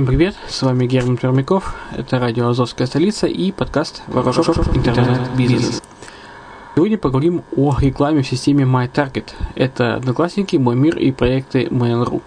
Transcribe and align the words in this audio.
Всем 0.00 0.06
привет, 0.06 0.34
с 0.48 0.62
вами 0.62 0.86
Герман 0.86 1.18
Пермяков, 1.18 1.74
это 1.94 2.18
радио 2.18 2.48
«Азовская 2.48 2.86
столица» 2.86 3.26
и 3.26 3.52
подкаст 3.52 4.00
«Ворошов 4.06 4.74
интернет-бизнес». 4.74 5.82
Сегодня 6.74 6.96
поговорим 6.96 7.42
о 7.54 7.76
рекламе 7.78 8.22
в 8.22 8.26
системе 8.26 8.64
MyTarget. 8.64 9.34
Это 9.56 9.96
Одноклассники, 9.96 10.56
Мой 10.56 10.74
мир 10.74 10.96
и 10.96 11.12
проекты 11.12 11.64
Mail.ru. 11.64 12.22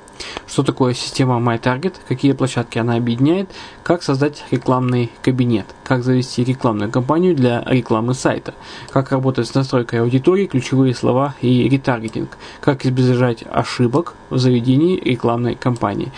Что 0.46 0.62
такое 0.62 0.94
система 0.94 1.40
MyTarget, 1.40 1.96
какие 2.08 2.34
площадки 2.34 2.78
она 2.78 2.96
объединяет, 2.96 3.50
как 3.82 4.04
создать 4.04 4.44
рекламный 4.52 5.12
кабинет, 5.24 5.66
как 5.84 6.04
завести 6.04 6.44
рекламную 6.44 6.92
кампанию 6.92 7.36
для 7.36 7.64
рекламы 7.66 8.14
сайта, 8.14 8.54
как 8.92 9.12
работать 9.12 9.48
с 9.48 9.56
настройкой 9.56 10.02
аудитории, 10.02 10.46
ключевые 10.46 10.94
слова 10.94 11.34
и 11.42 11.68
ретаргетинг, 11.68 12.38
как 12.62 12.86
избежать 12.86 13.44
ошибок 13.50 14.14
в 14.30 14.38
заведении 14.38 15.00
рекламной 15.00 15.56
кампании. 15.56 16.12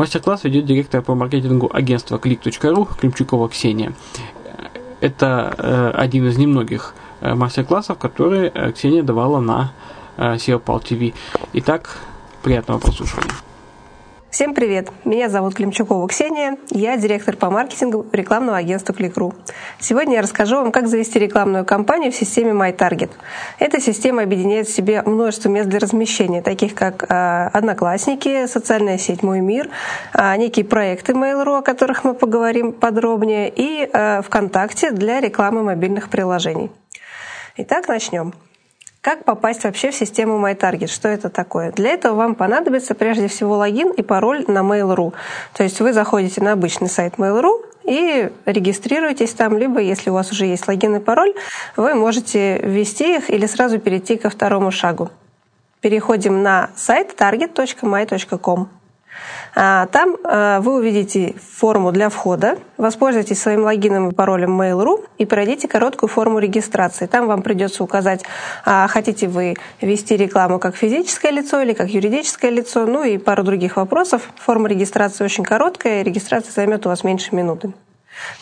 Мастер-класс 0.00 0.44
ведет 0.44 0.64
директор 0.64 1.02
по 1.02 1.14
маркетингу 1.14 1.70
агентства 1.70 2.16
click.ru 2.16 2.88
Климчукова 2.98 3.50
Ксения. 3.50 3.92
Это 5.00 5.54
э, 5.58 5.90
один 5.94 6.26
из 6.26 6.38
немногих 6.38 6.94
э, 7.20 7.34
мастер-классов, 7.34 7.98
которые 7.98 8.50
э, 8.54 8.72
Ксения 8.72 9.02
давала 9.02 9.40
на 9.40 9.74
э, 10.16 10.36
SEOPAL 10.36 10.82
TV. 10.82 11.12
Итак, 11.52 11.98
приятного 12.42 12.78
прослушивания. 12.78 13.34
Всем 14.30 14.54
привет! 14.54 14.90
Меня 15.04 15.28
зовут 15.28 15.56
Климчукова 15.56 16.06
Ксения, 16.06 16.56
я 16.70 16.96
директор 16.96 17.36
по 17.36 17.50
маркетингу 17.50 18.06
рекламного 18.12 18.58
агентства 18.58 18.94
Кликру. 18.94 19.34
Сегодня 19.80 20.14
я 20.14 20.22
расскажу 20.22 20.54
вам, 20.54 20.70
как 20.70 20.86
завести 20.86 21.18
рекламную 21.18 21.64
кампанию 21.64 22.12
в 22.12 22.14
системе 22.14 22.52
MyTarget. 22.52 23.10
Эта 23.58 23.80
система 23.80 24.22
объединяет 24.22 24.68
в 24.68 24.72
себе 24.72 25.02
множество 25.02 25.48
мест 25.48 25.68
для 25.68 25.80
размещения, 25.80 26.42
таких 26.42 26.76
как 26.76 27.10
э, 27.10 27.48
Одноклассники, 27.52 28.46
социальная 28.46 28.98
сеть 28.98 29.24
Мой 29.24 29.40
мир, 29.40 29.68
э, 30.14 30.36
некие 30.36 30.64
проекты 30.64 31.12
Mail.ru, 31.12 31.58
о 31.58 31.62
которых 31.62 32.04
мы 32.04 32.14
поговорим 32.14 32.72
подробнее, 32.72 33.52
и 33.52 33.90
э, 33.92 34.22
ВКонтакте 34.22 34.92
для 34.92 35.20
рекламы 35.20 35.64
мобильных 35.64 36.08
приложений. 36.08 36.70
Итак, 37.56 37.88
начнем. 37.88 38.32
Как 39.00 39.24
попасть 39.24 39.64
вообще 39.64 39.90
в 39.90 39.94
систему 39.94 40.38
MyTarget? 40.46 40.88
Что 40.88 41.08
это 41.08 41.30
такое? 41.30 41.72
Для 41.72 41.90
этого 41.90 42.16
вам 42.16 42.34
понадобится 42.34 42.94
прежде 42.94 43.28
всего 43.28 43.56
логин 43.56 43.92
и 43.92 44.02
пароль 44.02 44.44
на 44.46 44.58
Mail.ru. 44.58 45.14
То 45.54 45.62
есть 45.62 45.80
вы 45.80 45.94
заходите 45.94 46.42
на 46.42 46.52
обычный 46.52 46.88
сайт 46.88 47.14
Mail.ru 47.14 47.64
и 47.84 48.30
регистрируетесь 48.44 49.32
там, 49.32 49.56
либо 49.56 49.80
если 49.80 50.10
у 50.10 50.12
вас 50.12 50.30
уже 50.32 50.44
есть 50.44 50.68
логин 50.68 50.96
и 50.96 51.00
пароль, 51.00 51.32
вы 51.76 51.94
можете 51.94 52.58
ввести 52.58 53.16
их 53.16 53.30
или 53.30 53.46
сразу 53.46 53.78
перейти 53.78 54.18
ко 54.18 54.28
второму 54.28 54.70
шагу. 54.70 55.10
Переходим 55.80 56.42
на 56.42 56.68
сайт 56.76 57.14
target.my.com. 57.18 58.79
А, 59.54 59.86
там 59.86 60.16
а, 60.24 60.60
вы 60.60 60.74
увидите 60.74 61.34
форму 61.56 61.92
для 61.92 62.08
входа, 62.08 62.58
воспользуйтесь 62.76 63.40
своим 63.40 63.62
логином 63.62 64.08
и 64.08 64.14
паролем 64.14 64.60
Mail.ru 64.60 65.04
и 65.18 65.26
пройдите 65.26 65.68
короткую 65.68 66.08
форму 66.08 66.38
регистрации. 66.38 67.06
Там 67.06 67.26
вам 67.26 67.42
придется 67.42 67.82
указать, 67.82 68.22
а, 68.64 68.86
хотите 68.88 69.28
вы 69.28 69.56
вести 69.80 70.16
рекламу 70.16 70.58
как 70.58 70.76
физическое 70.76 71.30
лицо 71.30 71.60
или 71.60 71.72
как 71.72 71.88
юридическое 71.88 72.50
лицо, 72.50 72.86
ну 72.86 73.02
и 73.04 73.18
пару 73.18 73.42
других 73.42 73.76
вопросов. 73.76 74.22
Форма 74.36 74.68
регистрации 74.68 75.24
очень 75.24 75.44
короткая, 75.44 76.02
регистрация 76.02 76.52
займет 76.52 76.86
у 76.86 76.88
вас 76.88 77.04
меньше 77.04 77.34
минуты. 77.34 77.72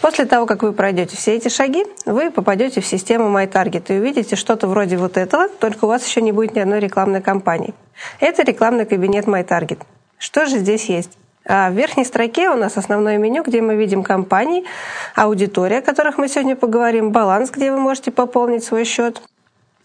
После 0.00 0.24
того, 0.24 0.46
как 0.46 0.62
вы 0.62 0.72
пройдете 0.72 1.16
все 1.16 1.36
эти 1.36 1.48
шаги, 1.48 1.84
вы 2.04 2.30
попадете 2.30 2.80
в 2.80 2.86
систему 2.86 3.28
MyTarget 3.36 3.84
и 3.88 3.98
увидите 3.98 4.34
что-то 4.34 4.66
вроде 4.66 4.96
вот 4.96 5.16
этого, 5.16 5.48
только 5.48 5.84
у 5.84 5.88
вас 5.88 6.06
еще 6.06 6.20
не 6.20 6.32
будет 6.32 6.54
ни 6.54 6.60
одной 6.60 6.80
рекламной 6.80 7.22
кампании. 7.22 7.74
Это 8.18 8.42
рекламный 8.42 8.86
кабинет 8.86 9.26
MyTarget. 9.26 9.80
Что 10.18 10.46
же 10.46 10.58
здесь 10.58 10.88
есть? 10.88 11.16
А 11.46 11.70
в 11.70 11.72
верхней 11.72 12.04
строке 12.04 12.50
у 12.50 12.56
нас 12.56 12.76
основное 12.76 13.16
меню, 13.16 13.42
где 13.42 13.62
мы 13.62 13.76
видим 13.76 14.02
компании, 14.02 14.64
аудитория, 15.14 15.78
о 15.78 15.82
которых 15.82 16.18
мы 16.18 16.28
сегодня 16.28 16.56
поговорим, 16.56 17.10
баланс, 17.10 17.50
где 17.50 17.72
вы 17.72 17.78
можете 17.78 18.10
пополнить 18.10 18.64
свой 18.64 18.84
счет, 18.84 19.22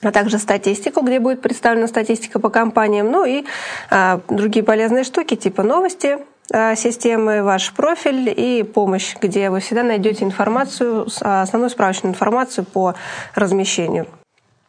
а 0.01 0.11
также 0.11 0.39
статистику, 0.39 1.01
где 1.01 1.19
будет 1.19 1.41
представлена 1.41 1.87
статистика 1.87 2.39
по 2.39 2.49
компаниям, 2.49 3.09
ну 3.09 3.23
и 3.23 3.45
а, 3.89 4.19
другие 4.27 4.65
полезные 4.65 5.05
штуки, 5.05 5.35
типа 5.35 5.63
новости, 5.63 6.17
а, 6.51 6.75
системы, 6.75 7.43
ваш 7.43 7.71
профиль 7.71 8.33
и 8.35 8.63
помощь, 8.63 9.15
где 9.21 9.49
вы 9.49 9.61
всегда 9.61 9.83
найдете 9.83 10.25
информацию, 10.25 11.07
а, 11.21 11.43
основную 11.43 11.69
справочную 11.69 12.11
информацию 12.11 12.65
по 12.65 12.95
размещению. 13.35 14.07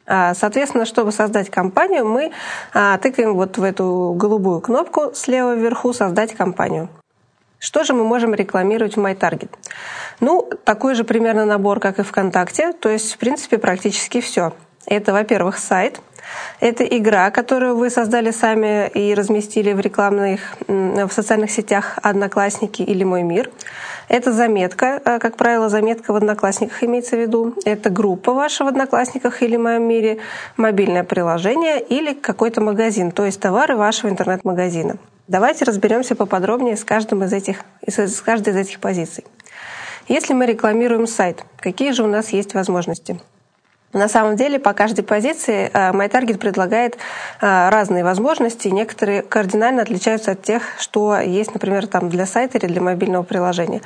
А, 0.07 0.35
соответственно, 0.35 0.85
чтобы 0.85 1.13
создать 1.13 1.51
компанию, 1.51 2.07
мы 2.07 2.33
а, 2.73 2.99
тыкаем 2.99 3.35
вот 3.35 3.59
в 3.59 3.63
эту 3.63 4.15
голубую 4.17 4.61
кнопку 4.61 5.13
слева 5.15 5.55
вверху 5.55 5.93
«Создать 5.93 6.35
компанию». 6.35 6.89
Что 7.59 7.83
же 7.83 7.95
мы 7.95 8.05
можем 8.05 8.35
рекламировать 8.35 8.97
в 8.97 9.01
MyTarget? 9.01 9.49
Ну, 10.21 10.51
такой 10.65 10.95
же 10.95 11.05
примерно 11.05 11.47
набор, 11.47 11.81
как 11.81 11.99
и 11.99 12.03
ВКонтакте, 12.03 12.73
то 12.75 12.91
есть, 12.91 13.15
в 13.15 13.19
принципе, 13.19 13.57
практически 13.57 14.21
все. 14.21 14.53
Это, 14.85 15.15
во-первых, 15.15 15.57
сайт, 15.57 16.01
это 16.61 16.85
игра, 16.85 17.31
которую 17.31 17.77
вы 17.77 17.91
создали 17.91 18.31
сами 18.31 18.89
и 18.89 19.15
разместили 19.15 19.73
в 19.73 19.81
рекламных, 19.81 20.41
в 20.69 21.11
социальных 21.11 21.51
сетях 21.51 21.99
«Одноклассники» 22.03 22.83
или 22.83 23.05
«Мой 23.05 23.23
мир». 23.23 23.51
Это 24.09 24.33
заметка, 24.33 25.01
э, 25.05 25.19
как 25.19 25.37
правило, 25.37 25.69
заметка 25.69 26.13
в 26.13 26.17
Одноклассниках 26.17 26.83
имеется 26.85 27.17
в 27.17 27.21
виду. 27.21 27.55
Это 27.65 27.91
группа 27.91 28.33
ваша 28.33 28.65
в 28.65 28.69
Одноклассниках 28.69 29.43
или 29.43 29.57
моем 29.57 29.89
мире, 29.89 30.19
мобильное 30.57 31.05
приложение 31.05 31.81
или 31.81 32.13
какой-то 32.13 32.61
магазин, 32.61 33.13
то 33.13 33.25
есть 33.25 33.41
товары 33.41 33.77
вашего 33.77 34.11
интернет-магазина. 34.11 34.97
Давайте 35.27 35.65
разберемся 35.65 36.15
поподробнее 36.15 36.77
с, 36.77 36.85
каждым 36.85 37.25
из 37.25 37.33
этих, 37.33 37.65
с 37.87 38.21
каждой 38.21 38.53
из 38.53 38.57
этих 38.57 38.79
позиций. 38.79 39.25
Если 40.07 40.35
мы 40.35 40.45
рекламируем 40.45 41.07
сайт, 41.07 41.45
какие 41.59 41.93
же 41.93 42.03
у 42.03 42.07
нас 42.07 42.29
есть 42.31 42.53
возможности? 42.53 43.19
На 43.95 44.09
самом 44.09 44.35
деле 44.35 44.59
по 44.59 44.73
каждой 44.73 45.05
позиции 45.05 45.71
э, 45.73 45.93
MyTarget 45.93 46.39
предлагает 46.39 46.97
э, 47.41 47.69
разные 47.69 48.03
возможности. 48.03 48.67
Некоторые 48.67 49.23
кардинально 49.23 49.83
отличаются 49.83 50.33
от 50.33 50.43
тех, 50.43 50.63
что 50.81 51.17
есть, 51.21 51.55
например, 51.55 51.87
там 51.87 52.09
для 52.09 52.27
сайта 52.27 52.59
или 52.59 52.67
для 52.67 52.83
мобильного 52.83 53.23
приложения. 53.23 53.83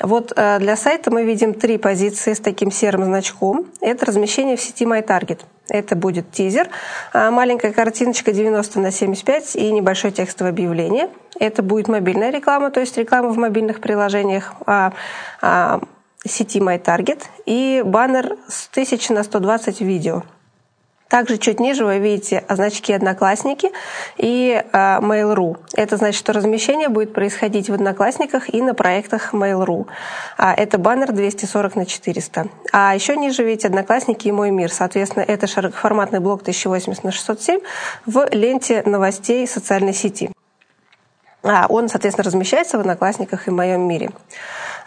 Вот 0.00 0.32
э, 0.34 0.58
для 0.58 0.76
сайта 0.76 1.12
мы 1.12 1.24
видим 1.24 1.54
три 1.54 1.78
позиции 1.78 2.32
с 2.32 2.40
таким 2.40 2.72
серым 2.72 3.04
значком. 3.04 3.66
Это 3.80 4.06
размещение 4.06 4.56
в 4.56 4.60
сети 4.60 4.84
MyTarget. 4.84 5.40
Это 5.68 5.96
будет 5.96 6.30
тизер, 6.30 6.68
маленькая 7.14 7.72
картиночка 7.72 8.32
90 8.32 8.80
на 8.80 8.90
75 8.90 9.56
и 9.56 9.72
небольшое 9.72 10.12
текстовое 10.12 10.52
объявление. 10.52 11.08
Это 11.40 11.62
будет 11.62 11.88
мобильная 11.88 12.30
реклама, 12.30 12.70
то 12.70 12.80
есть 12.80 12.98
реклама 12.98 13.30
в 13.30 13.38
мобильных 13.38 13.80
приложениях 13.80 14.52
а, 14.66 14.92
а, 15.40 15.80
сети 16.26 16.58
MyTarget 16.58 17.22
и 17.46 17.82
баннер 17.84 18.36
с 18.48 18.68
1000 18.68 19.12
на 19.12 19.22
120 19.22 19.80
видео. 19.80 20.22
Также 21.14 21.38
чуть 21.38 21.60
ниже 21.60 21.84
вы 21.84 21.98
видите 21.98 22.44
значки 22.48 22.92
«Одноклассники» 22.92 23.70
и 24.16 24.60
э, 24.60 24.76
Mail.ru. 25.00 25.58
Это 25.74 25.96
значит, 25.96 26.18
что 26.18 26.32
размещение 26.32 26.88
будет 26.88 27.12
происходить 27.12 27.68
в 27.68 27.74
«Одноклассниках» 27.74 28.52
и 28.52 28.60
на 28.60 28.74
проектах 28.74 29.32
Mail.ru. 29.32 29.86
А, 30.38 30.54
это 30.54 30.76
баннер 30.76 31.12
240 31.12 31.76
на 31.76 31.86
400. 31.86 32.48
А 32.72 32.94
еще 32.96 33.16
ниже 33.16 33.44
видите 33.44 33.68
«Одноклассники» 33.68 34.26
и 34.26 34.32
«Мой 34.32 34.50
мир». 34.50 34.72
Соответственно, 34.72 35.22
это 35.22 35.46
широкоформатный 35.46 36.18
блок 36.18 36.40
1080 36.40 37.04
на 37.04 37.12
607 37.12 37.60
в 38.06 38.26
ленте 38.32 38.82
новостей 38.84 39.46
социальной 39.46 39.92
сети. 39.94 40.30
А, 41.44 41.66
он, 41.68 41.88
соответственно, 41.88 42.24
размещается 42.24 42.78
в 42.78 42.80
«Одноклассниках» 42.80 43.46
и 43.46 43.50
в 43.50 43.54
«Моем 43.54 43.82
мире». 43.82 44.10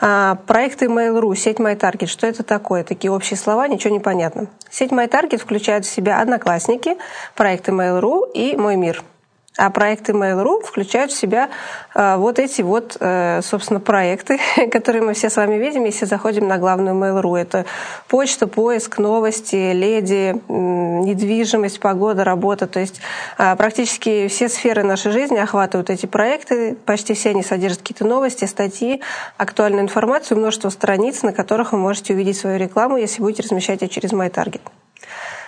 А, 0.01 0.36
проекты 0.48 0.86
Mail.ru, 0.86 1.36
сеть 1.36 1.59
MyTarget, 1.59 2.07
что 2.07 2.27
это 2.27 2.44
такое? 2.44 2.83
Такие 2.83 3.12
общие 3.12 3.38
слова, 3.38 3.68
ничего 3.68 3.94
не 3.94 4.00
понятно. 4.00 4.48
Сеть 4.69 4.92
MyTarget 4.92 5.38
включает 5.38 5.86
в 5.86 5.89
себя 5.89 6.19
одноклассники, 6.19 6.98
проекты 7.36 7.71
Mail.ru 7.71 8.31
и 8.33 8.57
Мой 8.57 8.75
мир– 8.75 9.04
а 9.57 9.71
проекты 9.71 10.12
Mail.ru 10.13 10.63
включают 10.63 11.12
в 11.12 11.18
себя 11.18 11.50
э, 11.95 12.15
вот 12.18 12.38
эти 12.38 12.62
вот, 12.62 12.95
э, 13.00 13.42
собственно, 13.42 13.80
проекты, 13.80 14.39
которые 14.71 15.01
мы 15.01 15.13
все 15.13 15.31
с 15.31 15.36
вами 15.36 15.56
видим, 15.56 15.83
если 15.83 16.06
заходим 16.06 16.48
на 16.48 16.59
главную 16.59 16.95
Mail.ru. 16.95 17.36
Это 17.36 17.65
почта, 18.07 18.45
поиск, 18.48 19.00
новости, 19.00 19.74
леди, 19.74 20.39
недвижимость, 20.48 21.80
погода, 21.80 22.24
работа. 22.24 22.68
То 22.68 22.80
есть 22.80 23.01
э, 23.39 23.56
практически 23.56 24.27
все 24.27 24.48
сферы 24.48 24.83
нашей 24.83 25.12
жизни 25.12 25.38
охватывают 25.38 25.89
эти 25.89 26.06
проекты. 26.06 26.75
Почти 26.86 27.15
все 27.15 27.31
они 27.31 27.42
содержат 27.42 27.80
какие-то 27.80 28.06
новости, 28.06 28.45
статьи, 28.45 29.01
актуальную 29.38 29.81
информацию, 29.81 30.38
множество 30.38 30.69
страниц, 30.69 31.24
на 31.24 31.33
которых 31.33 31.71
вы 31.71 31.80
можете 31.80 32.13
увидеть 32.13 32.38
свою 32.38 32.59
рекламу, 32.59 32.98
если 32.98 33.24
будете 33.24 33.42
размещать 33.42 33.81
ее 33.81 33.89
через 33.89 34.13
MyTarget. 34.13 34.62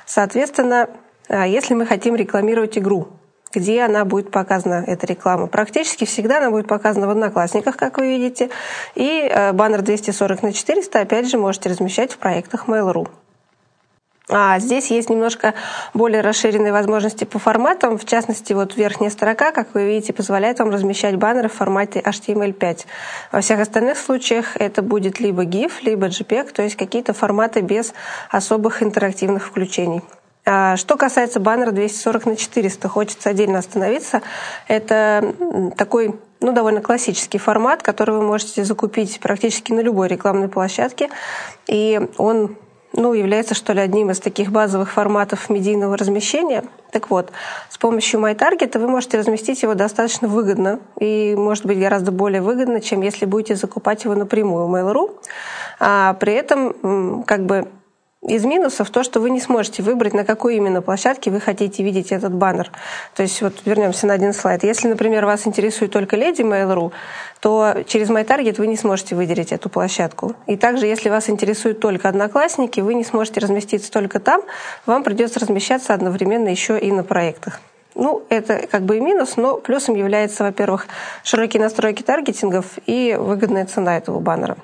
Соответственно, 0.07 0.89
если 1.29 1.75
мы 1.75 1.85
хотим 1.85 2.15
рекламировать 2.15 2.75
игру, 2.79 3.09
где 3.53 3.81
она 3.81 4.05
будет 4.05 4.31
показана, 4.31 4.83
эта 4.85 5.07
реклама. 5.07 5.47
Практически 5.47 6.05
всегда 6.05 6.37
она 6.37 6.51
будет 6.51 6.67
показана 6.67 7.07
в 7.07 7.11
Одноклассниках, 7.11 7.77
как 7.77 7.97
вы 7.97 8.07
видите. 8.07 8.49
И 8.95 9.27
э, 9.29 9.53
баннер 9.53 9.81
240 9.81 10.43
на 10.43 10.53
400, 10.53 10.99
опять 10.99 11.29
же, 11.29 11.37
можете 11.37 11.69
размещать 11.69 12.13
в 12.13 12.17
проектах 12.17 12.67
Mail.ru. 12.67 13.07
А 14.31 14.59
здесь 14.59 14.91
есть 14.91 15.09
немножко 15.09 15.55
более 15.95 16.21
расширенные 16.21 16.71
возможности 16.71 17.23
по 17.23 17.39
форматам. 17.39 17.97
В 17.97 18.05
частности, 18.05 18.53
вот 18.53 18.77
верхняя 18.77 19.09
строка, 19.09 19.51
как 19.51 19.73
вы 19.73 19.87
видите, 19.87 20.13
позволяет 20.13 20.59
вам 20.59 20.69
размещать 20.69 21.15
баннеры 21.15 21.49
в 21.49 21.53
формате 21.53 21.99
HTML5. 21.99 22.85
Во 23.31 23.41
всех 23.41 23.59
остальных 23.59 23.97
случаях 23.97 24.55
это 24.55 24.83
будет 24.83 25.19
либо 25.19 25.45
GIF, 25.45 25.81
либо 25.81 26.07
JPEG, 26.07 26.51
то 26.51 26.61
есть 26.61 26.75
какие-то 26.75 27.13
форматы 27.13 27.61
без 27.61 27.93
особых 28.29 28.83
интерактивных 28.83 29.47
включений. 29.47 30.03
А, 30.51 30.77
что 30.77 30.97
касается 30.97 31.39
баннера 31.39 31.69
240 31.69 32.25
на 32.25 32.35
400, 32.35 32.89
хочется 32.89 33.29
отдельно 33.29 33.59
остановиться. 33.59 34.23
Это 34.67 35.35
такой 35.77 36.15
ну, 36.39 36.53
довольно 36.53 36.81
классический 36.81 37.37
формат, 37.37 37.83
который 37.83 38.15
вы 38.15 38.23
можете 38.23 38.63
закупить 38.63 39.19
практически 39.19 39.73
на 39.73 39.81
любой 39.81 40.07
рекламной 40.07 40.47
площадке. 40.47 41.09
И 41.67 42.01
он 42.17 42.55
ну, 42.93 43.13
является, 43.13 43.53
что 43.53 43.73
ли, 43.73 43.79
одним 43.79 44.09
из 44.09 44.19
таких 44.19 44.49
базовых 44.49 44.89
форматов 44.89 45.51
медийного 45.51 45.95
размещения. 45.95 46.63
Так 46.91 47.11
вот, 47.11 47.31
с 47.69 47.77
помощью 47.77 48.19
MyTarget 48.19 48.75
вы 48.79 48.87
можете 48.87 49.19
разместить 49.19 49.61
его 49.61 49.75
достаточно 49.75 50.27
выгодно 50.27 50.79
и, 50.99 51.35
может 51.37 51.67
быть, 51.67 51.77
гораздо 51.79 52.11
более 52.11 52.41
выгодно, 52.41 52.81
чем 52.81 53.01
если 53.01 53.25
будете 53.25 53.53
закупать 53.53 54.03
его 54.03 54.15
напрямую 54.15 54.65
в 54.65 54.73
Mail.ru. 54.73 55.15
А 55.79 56.15
при 56.15 56.33
этом, 56.33 57.23
как 57.27 57.45
бы, 57.45 57.67
из 58.21 58.43
минусов 58.43 58.89
то, 58.89 59.03
что 59.03 59.21
вы 59.21 59.29
не 59.29 59.39
сможете 59.39 59.81
выбрать, 59.81 60.13
на 60.13 60.25
какой 60.25 60.57
именно 60.57 60.81
площадке 60.81 61.31
вы 61.31 61.39
хотите 61.39 61.83
видеть 61.83 62.11
этот 62.11 62.33
баннер. 62.33 62.69
То 63.15 63.23
есть 63.23 63.41
вот 63.41 63.53
вернемся 63.65 64.07
на 64.07 64.13
один 64.13 64.33
слайд. 64.33 64.63
Если, 64.63 64.89
например, 64.89 65.25
вас 65.25 65.47
интересует 65.47 65.91
только 65.91 66.17
леди 66.17 66.41
Mail.ru, 66.41 66.91
то 67.39 67.75
через 67.87 68.09
MyTarget 68.09 68.57
вы 68.57 68.67
не 68.67 68.75
сможете 68.75 69.15
выделить 69.15 69.53
эту 69.53 69.69
площадку. 69.69 70.35
И 70.47 70.57
также, 70.57 70.85
если 70.85 71.09
вас 71.09 71.29
интересуют 71.29 71.79
только 71.79 72.09
одноклассники, 72.09 72.81
вы 72.81 72.93
не 72.93 73.05
сможете 73.05 73.39
разместиться 73.39 73.89
только 73.89 74.19
там, 74.19 74.41
вам 74.85 75.03
придется 75.03 75.39
размещаться 75.39 75.93
одновременно 75.93 76.49
еще 76.49 76.77
и 76.77 76.91
на 76.91 77.03
проектах. 77.03 77.61
Ну, 77.95 78.23
это 78.29 78.67
как 78.67 78.83
бы 78.83 78.97
и 78.97 78.99
минус, 78.99 79.37
но 79.37 79.57
плюсом 79.57 79.95
является, 79.95 80.43
во-первых, 80.43 80.87
широкие 81.23 81.61
настройки 81.61 82.03
таргетингов 82.03 82.65
и 82.85 83.17
выгодная 83.17 83.65
цена 83.65 83.97
этого 83.97 84.19
баннера. 84.19 84.57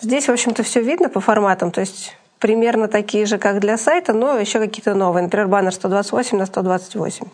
Здесь, 0.00 0.28
в 0.28 0.32
общем-то, 0.32 0.62
все 0.62 0.80
видно 0.80 1.08
по 1.08 1.20
форматам. 1.20 1.70
То 1.70 1.80
есть 1.80 2.16
примерно 2.38 2.88
такие 2.88 3.26
же, 3.26 3.38
как 3.38 3.60
для 3.60 3.78
сайта, 3.78 4.12
но 4.12 4.38
еще 4.38 4.58
какие-то 4.58 4.94
новые. 4.94 5.24
Например, 5.24 5.48
баннер 5.48 5.72
128 5.72 6.38
на 6.38 6.46
128. 6.46 7.26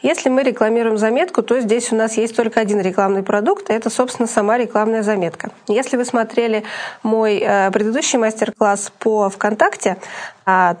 Если 0.00 0.28
мы 0.28 0.44
рекламируем 0.44 0.96
заметку, 0.96 1.42
то 1.42 1.60
здесь 1.60 1.90
у 1.92 1.96
нас 1.96 2.16
есть 2.16 2.36
только 2.36 2.60
один 2.60 2.80
рекламный 2.80 3.24
продукт, 3.24 3.68
и 3.68 3.72
это, 3.72 3.90
собственно, 3.90 4.28
сама 4.28 4.56
рекламная 4.56 5.02
заметка. 5.02 5.50
Если 5.66 5.96
вы 5.96 6.04
смотрели 6.04 6.62
мой 7.02 7.38
э, 7.38 7.70
предыдущий 7.72 8.16
мастер-класс 8.16 8.92
по 9.00 9.28
ВКонтакте, 9.28 9.96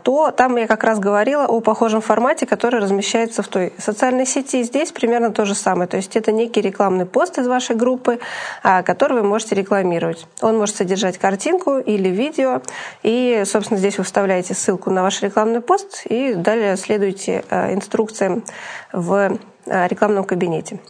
то 0.02 0.30
там 0.30 0.56
я 0.56 0.66
как 0.66 0.82
раз 0.82 0.98
говорила 0.98 1.44
о 1.44 1.60
похожем 1.60 2.00
формате, 2.00 2.46
который 2.46 2.80
размещается 2.80 3.42
в 3.42 3.48
той 3.48 3.72
социальной 3.76 4.24
сети. 4.24 4.62
Здесь 4.62 4.92
примерно 4.92 5.30
то 5.30 5.44
же 5.44 5.54
самое. 5.54 5.86
То 5.86 5.98
есть 5.98 6.16
это 6.16 6.32
некий 6.32 6.62
рекламный 6.62 7.04
пост 7.04 7.38
из 7.38 7.46
вашей 7.46 7.76
группы, 7.76 8.18
а, 8.62 8.82
который 8.82 9.20
вы 9.20 9.28
можете 9.28 9.54
рекламировать. 9.54 10.26
Он 10.40 10.56
может 10.56 10.76
содержать 10.76 11.18
картинку 11.18 11.78
или 11.78 12.08
видео. 12.08 12.62
И, 13.02 13.42
собственно, 13.44 13.78
здесь 13.78 13.98
вы 13.98 14.04
вставляете 14.04 14.54
ссылку 14.54 14.90
на 14.90 15.02
ваш 15.02 15.20
рекламный 15.22 15.60
пост 15.60 16.06
и 16.06 16.32
далее 16.32 16.76
следуете 16.78 17.44
а, 17.50 17.74
инструкциям 17.74 18.44
в 18.92 19.38
рекламном 19.66 20.24
кабинете. 20.24 20.80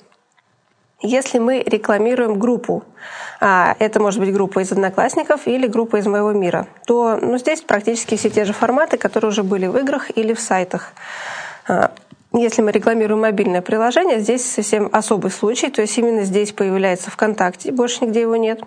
Если 1.01 1.39
мы 1.39 1.63
рекламируем 1.65 2.41
группу, 2.41 2.83
а, 3.41 3.77
это 3.79 4.01
может 4.01 4.19
быть 4.19 4.33
группа 4.33 4.61
из 4.61 4.73
одноклассников 4.73 5.47
или 5.47 5.69
группа 5.69 5.97
из 5.97 6.07
моего 6.07 6.33
мира, 6.33 6.67
то 6.87 7.17
ну, 7.23 7.39
здесь 7.39 7.61
практически 7.61 8.17
все 8.17 8.31
те 8.31 8.45
же 8.45 8.53
форматы, 8.53 8.97
которые 8.97 9.29
уже 9.29 9.45
были 9.45 9.67
в 9.67 9.77
играх 9.77 10.11
или 10.17 10.35
в 10.35 10.41
сайтах. 10.41 10.93
А, 11.69 11.93
если 12.33 12.63
мы 12.63 12.73
рекламируем 12.73 13.21
мобильное 13.21 13.63
приложение, 13.63 14.19
здесь 14.19 14.45
совсем 14.45 14.89
особый 14.91 15.31
случай, 15.31 15.71
то 15.71 15.83
есть 15.83 15.97
именно 15.99 16.25
здесь 16.25 16.53
появляется 16.53 17.13
ВКонтакте, 17.13 17.71
больше 17.71 18.05
нигде 18.05 18.23
его 18.23 18.35
нет. 18.35 18.61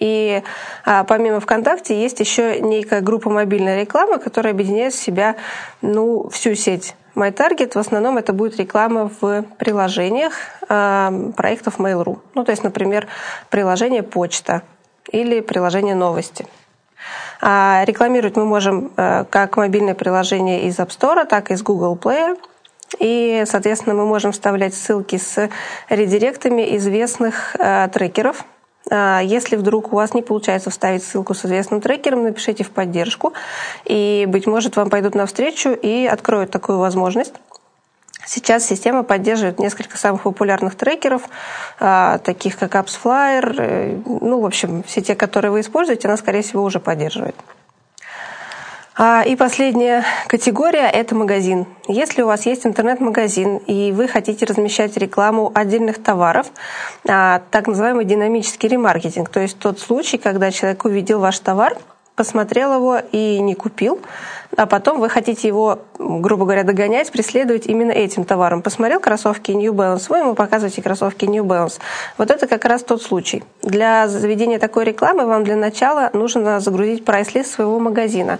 И 0.00 0.42
а, 0.84 1.04
помимо 1.04 1.40
ВКонтакте 1.40 2.00
есть 2.00 2.20
еще 2.20 2.60
некая 2.60 3.00
группа 3.00 3.30
мобильной 3.30 3.80
рекламы, 3.80 4.18
которая 4.18 4.52
объединяет 4.52 4.92
в 4.92 5.00
себя 5.00 5.36
ну, 5.82 6.28
всю 6.30 6.54
сеть 6.54 6.94
MyTarget 7.14 7.74
в 7.74 7.78
основном 7.78 8.18
это 8.18 8.32
будет 8.32 8.58
реклама 8.58 9.10
в 9.20 9.42
приложениях 9.58 10.32
э, 10.68 11.30
проектов 11.36 11.78
Mail.ru. 11.78 12.18
Ну, 12.34 12.44
то 12.44 12.50
есть, 12.50 12.64
например, 12.64 13.06
приложение 13.50 14.02
почта 14.02 14.62
или 15.10 15.40
приложение 15.40 15.94
новости. 15.94 16.46
А 17.40 17.84
рекламировать 17.86 18.36
мы 18.36 18.44
можем 18.46 18.92
э, 18.96 19.24
как 19.30 19.56
мобильное 19.56 19.94
приложение 19.94 20.64
из 20.64 20.78
App 20.78 20.88
Store, 20.88 21.24
так 21.24 21.50
и 21.50 21.54
из 21.54 21.62
Google 21.62 21.96
Play. 21.96 22.36
И, 22.98 23.44
соответственно, 23.46 23.94
мы 23.94 24.06
можем 24.06 24.32
вставлять 24.32 24.74
ссылки 24.74 25.16
с 25.16 25.48
редиректами 25.88 26.76
известных 26.76 27.56
э, 27.58 27.88
трекеров– 27.92 28.44
а, 28.53 28.53
если 28.90 29.56
вдруг 29.56 29.92
у 29.92 29.96
вас 29.96 30.12
не 30.12 30.22
получается 30.22 30.70
вставить 30.70 31.02
ссылку 31.02 31.32
с 31.34 31.44
известным 31.44 31.80
трекером, 31.80 32.24
напишите 32.24 32.64
в 32.64 32.70
поддержку, 32.70 33.32
и, 33.84 34.26
быть 34.28 34.46
может, 34.46 34.76
вам 34.76 34.90
пойдут 34.90 35.14
навстречу 35.14 35.70
и 35.70 36.06
откроют 36.06 36.50
такую 36.50 36.78
возможность. 36.78 37.32
Сейчас 38.26 38.66
система 38.66 39.02
поддерживает 39.02 39.58
несколько 39.58 39.98
самых 39.98 40.22
популярных 40.22 40.76
трекеров, 40.76 41.22
а, 41.78 42.18
таких 42.18 42.58
как 42.58 42.74
AppsFlyer, 42.74 43.54
э, 43.58 44.00
ну, 44.06 44.40
в 44.40 44.46
общем, 44.46 44.82
все 44.84 45.02
те, 45.02 45.14
которые 45.14 45.50
вы 45.50 45.60
используете, 45.60 46.08
она, 46.08 46.16
скорее 46.16 46.42
всего, 46.42 46.62
уже 46.62 46.80
поддерживает. 46.80 47.36
А, 48.96 49.22
и 49.22 49.34
последняя 49.34 50.04
категория– 50.28 50.88
это 50.92 51.16
магазин. 51.16 51.66
Если 51.88 52.22
у 52.22 52.26
вас 52.26 52.46
есть 52.46 52.64
интернет-магазин 52.64 53.56
и 53.56 53.90
вы 53.90 54.06
хотите 54.06 54.46
размещать 54.46 54.96
рекламу 54.96 55.50
отдельных 55.52 56.00
товаров, 56.00 56.46
а, 57.08 57.42
так 57.50 57.66
называемый 57.66 58.04
динамический 58.04 58.68
ремаркетинг, 58.68 59.28
то 59.28 59.40
есть 59.40 59.58
тот 59.58 59.80
случай, 59.80 60.16
когда 60.16 60.52
человек 60.52 60.84
увидел 60.84 61.18
ваш 61.18 61.38
товар– 61.40 61.76
посмотрел 62.16 62.74
его 62.74 62.98
и 63.12 63.40
не 63.40 63.54
купил, 63.54 64.00
а 64.56 64.66
потом 64.66 65.00
вы 65.00 65.08
хотите 65.08 65.48
его, 65.48 65.80
грубо 65.98 66.44
говоря, 66.44 66.62
догонять, 66.62 67.10
преследовать 67.10 67.66
именно 67.66 67.90
этим 67.90 68.24
товаром. 68.24 68.62
Посмотрел 68.62 69.00
кроссовки 69.00 69.50
New 69.50 69.72
Balance, 69.72 70.06
вы 70.08 70.18
ему 70.18 70.34
показываете 70.34 70.80
кроссовки 70.82 71.24
New 71.24 71.44
Balance. 71.44 71.80
Вот 72.18 72.30
это 72.30 72.46
как 72.46 72.64
раз 72.64 72.82
тот 72.82 73.02
случай. 73.02 73.42
Для 73.62 74.06
заведения 74.08 74.58
такой 74.58 74.84
рекламы 74.84 75.26
вам 75.26 75.44
для 75.44 75.56
начала 75.56 76.10
нужно 76.12 76.60
загрузить 76.60 77.04
прайс-лист 77.04 77.52
своего 77.52 77.80
магазина. 77.80 78.38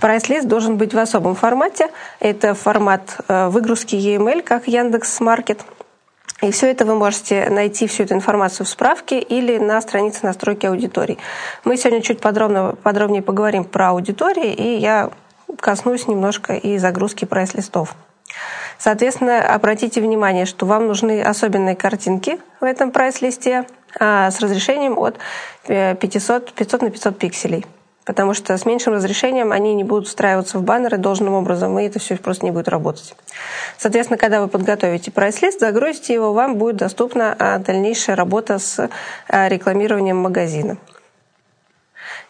Прайс-лист 0.00 0.46
должен 0.46 0.76
быть 0.76 0.94
в 0.94 0.98
особом 0.98 1.34
формате. 1.34 1.88
Это 2.20 2.54
формат 2.54 3.18
э, 3.28 3.48
выгрузки 3.48 3.96
EML, 3.96 4.42
как 4.42 4.66
Яндекс 4.66 5.20
Маркет. 5.20 5.60
И 6.42 6.50
все 6.52 6.70
это 6.70 6.84
вы 6.86 6.94
можете 6.94 7.50
найти, 7.50 7.86
всю 7.86 8.04
эту 8.04 8.14
информацию 8.14 8.66
в 8.66 8.68
справке 8.68 9.20
или 9.20 9.58
на 9.58 9.80
странице 9.80 10.20
настройки 10.22 10.66
аудиторий. 10.66 11.18
Мы 11.64 11.76
сегодня 11.76 12.00
чуть 12.00 12.20
подробно, 12.20 12.76
подробнее 12.82 13.22
поговорим 13.22 13.64
про 13.64 13.90
аудитории, 13.90 14.52
и 14.52 14.78
я 14.78 15.10
коснусь 15.58 16.08
немножко 16.08 16.54
и 16.54 16.78
загрузки 16.78 17.26
прайс-листов. 17.26 17.94
Соответственно, 18.78 19.54
обратите 19.54 20.00
внимание, 20.00 20.46
что 20.46 20.64
вам 20.64 20.86
нужны 20.86 21.20
особенные 21.20 21.76
картинки 21.76 22.38
в 22.60 22.64
этом 22.64 22.90
прайс-листе 22.90 23.66
а, 23.98 24.30
с 24.30 24.40
разрешением 24.40 24.98
от 24.98 25.18
500, 25.66 25.68
э, 25.68 26.52
500 26.56 26.82
на 26.82 26.90
500 26.90 27.18
пикселей 27.18 27.66
потому 28.10 28.34
что 28.34 28.58
с 28.58 28.66
меньшим 28.66 28.94
разрешением 28.94 29.52
они 29.52 29.72
не 29.72 29.84
будут 29.84 30.08
встраиваться 30.08 30.58
в 30.58 30.64
баннеры 30.64 30.96
должным 30.96 31.34
образом, 31.34 31.78
и 31.78 31.84
это 31.84 32.00
все 32.00 32.16
просто 32.16 32.44
не 32.44 32.50
будет 32.50 32.66
работать. 32.66 33.14
Соответственно, 33.78 34.18
когда 34.18 34.40
вы 34.40 34.48
подготовите 34.48 35.12
прайс-лист, 35.12 35.60
загрузите 35.60 36.14
его, 36.14 36.32
вам 36.32 36.56
будет 36.56 36.74
доступна 36.74 37.36
а, 37.38 37.58
дальнейшая 37.58 38.16
работа 38.16 38.58
с 38.58 38.90
а, 39.28 39.48
рекламированием 39.48 40.16
магазина. 40.16 40.76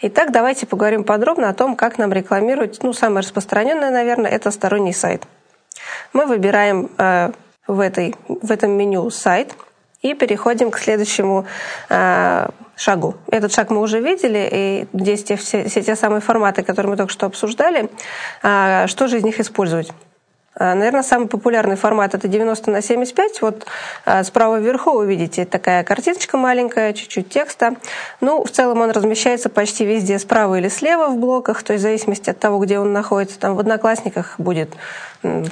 Итак, 0.03 0.33
давайте 0.33 0.67
поговорим 0.67 1.03
подробно 1.03 1.49
о 1.49 1.55
том, 1.55 1.77
как 1.77 1.97
нам 1.97 2.13
рекламировать. 2.13 2.83
Ну, 2.83 2.93
самое 2.93 3.21
распространенное, 3.21 3.91
наверное, 3.91 4.31
это 4.31 4.51
сторонний 4.51 4.93
сайт. 4.93 5.23
Мы 6.13 6.27
выбираем 6.27 6.91
э, 6.99 7.31
в, 7.67 7.81
этой, 7.81 8.15
в 8.29 8.53
этом 8.53 8.73
меню 8.73 9.09
сайт 9.09 9.55
и 10.03 10.15
переходим 10.15 10.71
к 10.71 10.79
следующему 10.79 11.47
э, 11.89 12.49
шагу. 12.77 13.15
Этот 13.31 13.53
шаг 13.53 13.71
мы 13.71 13.81
уже 13.81 14.01
видели, 14.01 14.49
и 14.51 14.87
здесь 14.93 15.25
те, 15.25 15.37
все, 15.37 15.65
все 15.65 15.83
те 15.83 15.95
самые 15.95 16.21
форматы, 16.21 16.63
которые 16.63 16.91
мы 16.91 16.97
только 16.97 17.13
что 17.13 17.27
обсуждали. 17.27 17.91
А, 18.43 18.87
что 18.87 19.07
же 19.09 19.19
из 19.19 19.25
них 19.25 19.39
использовать? 19.41 19.93
А, 20.61 20.75
наверное, 20.75 21.03
самый 21.03 21.27
популярный 21.27 21.77
формат 21.77 22.15
это 22.15 22.29
90 22.29 22.71
на 22.71 22.83
75. 22.83 23.41
Вот 23.41 23.67
а, 24.05 24.23
справа 24.23 24.59
вверху 24.59 24.93
вы 24.93 25.07
видите 25.07 25.47
такая 25.47 25.83
картиночка 25.85 26.37
маленькая, 26.37 26.93
чуть-чуть 26.93 27.31
текста. 27.31 27.77
Ну, 28.21 28.45
в 28.45 28.51
целом 28.51 28.83
он 28.83 28.91
размещается 28.91 29.49
почти 29.49 29.87
везде 29.87 30.19
справа 30.19 30.59
или 30.59 30.69
слева 30.69 31.09
в 31.09 31.17
блоках, 31.17 31.63
то 31.63 31.73
есть 31.73 31.83
в 31.83 31.87
зависимости 31.87 32.29
от 32.29 32.39
того, 32.39 32.59
где 32.59 32.79
он 32.79 32.93
находится. 32.93 33.41
Там 33.41 33.57
в 33.57 33.61
Одноклассниках 33.61 34.35
будет 34.37 34.69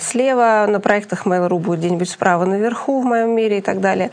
слева, 0.00 0.66
на 0.68 0.78
проектах 0.78 1.26
Mail.ru 1.26 1.58
будет 1.58 1.80
где-нибудь 1.80 2.10
справа 2.10 2.44
наверху 2.44 3.00
в 3.00 3.04
моем 3.04 3.30
мире 3.30 3.58
и 3.58 3.62
так 3.62 3.80
далее. 3.80 4.10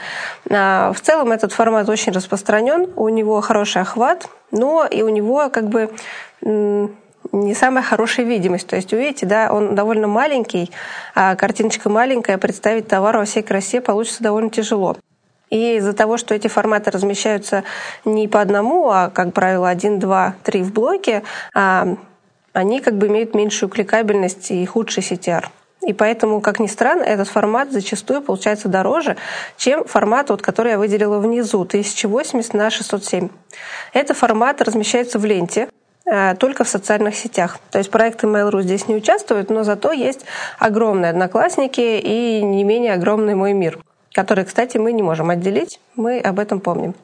А, 0.50 0.94
в 0.94 1.02
целом 1.02 1.34
этот 1.34 1.52
формат 1.52 1.90
очень 1.90 2.14
распространен, 2.14 2.90
у 2.96 3.10
него 3.10 3.42
хороший 3.42 3.82
охват, 3.82 4.30
но 4.52 4.86
и 4.86 5.02
у 5.02 5.10
него 5.10 5.50
как 5.50 5.68
бы 5.68 5.90
не 7.32 7.54
самая 7.54 7.84
хорошая 7.84 8.26
видимость. 8.26 8.68
То 8.68 8.76
есть, 8.76 8.94
увидите, 8.94 9.26
да, 9.26 9.52
он 9.52 9.76
довольно 9.76 10.08
маленький, 10.08 10.72
а 11.14 11.36
картиночка 11.36 11.90
маленькая, 11.90 12.38
представить 12.38 12.88
товар 12.88 13.18
во 13.18 13.26
всей 13.26 13.44
красе 13.44 13.82
получится 13.82 14.24
довольно 14.24 14.50
тяжело. 14.50 14.98
И 15.50 15.76
из-за 15.78 15.94
того, 15.94 16.18
что 16.18 16.34
эти 16.34 16.48
форматы 16.48 16.92
размещаются 16.92 17.64
не 18.04 18.28
по 18.28 18.42
одному, 18.42 18.90
а, 18.90 19.10
как 19.10 19.34
правило, 19.34 19.70
один, 19.70 20.00
два, 20.00 20.36
три 20.44 20.64
в 20.64 20.74
блоке, 20.74 21.24
а, 21.54 21.96
они 22.54 22.82
как 22.82 22.98
бы 22.98 23.08
имеют 23.08 23.36
меньшую 23.36 23.70
кликабельность 23.70 24.52
и 24.52 24.66
худший 24.66 25.04
CTR. 25.04 25.46
И 25.86 25.94
поэтому, 25.94 26.42
как 26.42 26.60
ни 26.60 26.68
странно, 26.68 27.04
этот 27.04 27.28
формат 27.28 27.72
зачастую 27.72 28.22
получается 28.22 28.70
дороже, 28.70 29.18
чем 29.56 29.86
формат, 29.86 30.32
вот, 30.32 30.42
который 30.42 30.72
я 30.72 30.80
выделила 30.80 31.20
внизу, 31.20 31.62
1080 31.62 32.54
на 32.56 32.72
607. 32.72 33.30
Этот 33.94 34.18
формат 34.18 34.62
размещается 34.62 35.20
в 35.20 35.26
ленте, 35.26 35.70
только 36.40 36.64
в 36.64 36.70
социальных 36.70 37.16
сетях. 37.16 37.58
То 37.72 37.80
есть 37.80 37.90
проекты 37.90 38.28
Mail.ru 38.28 38.62
здесь 38.62 38.88
не 38.88 38.96
участвуют, 38.96 39.50
но 39.50 39.64
зато 39.64 39.92
есть 39.92 40.26
огромные 40.60 41.10
одноклассники 41.10 41.82
и 41.82 42.42
не 42.44 42.64
менее 42.64 42.94
огромный 42.94 43.36
мой 43.36 43.54
мир 43.54 43.80
который, 44.16 44.46
кстати, 44.46 44.78
мы 44.78 44.94
не 44.94 45.04
можем 45.04 45.30
отделить, 45.30 45.82
мы 45.98 46.20
об 46.20 46.40
этом 46.40 46.62
помним. 46.62 46.96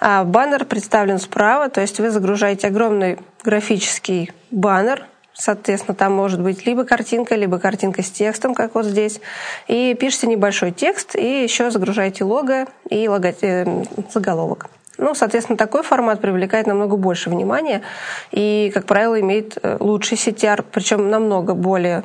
А 0.00 0.22
баннер 0.22 0.64
представлен 0.64 1.18
справа, 1.18 1.68
то 1.68 1.80
есть 1.80 1.98
вы 1.98 2.10
загружаете 2.10 2.68
огромный 2.68 3.18
графический 3.42 4.30
баннер, 4.52 5.04
Соответственно, 5.36 5.96
там 5.96 6.12
может 6.12 6.40
быть 6.40 6.64
либо 6.64 6.84
картинка, 6.84 7.34
либо 7.34 7.58
картинка 7.58 8.04
с 8.04 8.10
текстом, 8.10 8.54
как 8.54 8.76
вот 8.76 8.86
здесь. 8.86 9.20
И 9.66 9.96
пишите 9.98 10.28
небольшой 10.28 10.70
текст, 10.70 11.16
и 11.16 11.42
еще 11.42 11.72
загружаете 11.72 12.22
лого 12.22 12.66
и 12.88 13.08
лого... 13.08 13.34
э, 13.40 13.84
заголовок. 14.12 14.70
Ну, 14.98 15.14
соответственно, 15.14 15.56
такой 15.56 15.82
формат 15.82 16.20
привлекает 16.20 16.66
намного 16.66 16.96
больше 16.96 17.30
внимания 17.30 17.82
и, 18.30 18.70
как 18.72 18.86
правило, 18.86 19.20
имеет 19.20 19.58
э, 19.62 19.76
лучший 19.80 20.16
CTR, 20.16 20.64
причем 20.70 21.10
намного 21.10 21.54
более 21.54 22.04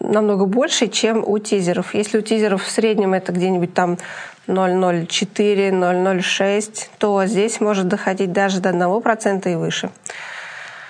намного 0.00 0.46
больше, 0.46 0.88
чем 0.88 1.22
у 1.26 1.38
тизеров. 1.38 1.94
Если 1.94 2.18
у 2.18 2.22
тизеров 2.22 2.64
в 2.64 2.70
среднем 2.70 3.12
это 3.12 3.32
где-нибудь 3.32 3.74
там 3.74 3.98
0,04, 4.46 5.70
0,06, 5.70 6.88
то 6.98 7.24
здесь 7.26 7.60
может 7.60 7.86
доходить 7.86 8.32
даже 8.32 8.60
до 8.60 8.70
1% 8.70 9.52
и 9.52 9.54
выше. 9.56 9.90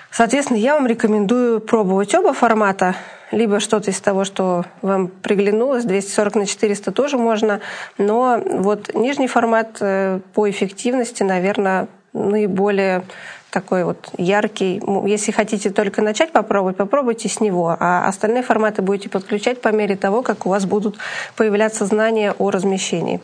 Соответственно, 0.09 0.57
я 0.57 0.73
вам 0.73 0.87
рекомендую 0.87 1.61
пробовать 1.61 2.15
оба 2.15 2.33
формата, 2.33 2.95
либо 3.31 3.59
что-то 3.59 3.91
из 3.91 3.99
того, 3.99 4.23
что 4.23 4.65
вам 4.81 5.07
приглянулось, 5.07 5.85
240 5.85 6.35
на 6.35 6.45
400 6.45 6.91
тоже 6.91 7.17
можно, 7.17 7.61
но 7.97 8.41
вот 8.45 8.93
нижний 8.93 9.27
формат 9.27 9.77
э, 9.79 10.19
по 10.33 10.49
эффективности, 10.49 11.23
наверное, 11.23 11.87
наиболее 12.13 13.03
такой 13.51 13.83
вот 13.83 14.09
яркий. 14.17 14.81
Если 15.07 15.31
хотите 15.31 15.69
только 15.69 16.01
начать 16.01 16.31
попробовать, 16.31 16.77
попробуйте 16.77 17.29
с 17.29 17.39
него, 17.39 17.75
а 17.79 18.07
остальные 18.07 18.43
форматы 18.43 18.81
будете 18.81 19.09
подключать 19.09 19.61
по 19.61 19.69
мере 19.69 19.95
того, 19.95 20.23
как 20.23 20.45
у 20.45 20.49
вас 20.49 20.65
будут 20.65 20.97
появляться 21.35 21.85
знания 21.85 22.33
о 22.37 22.49
размещении. 22.49 23.19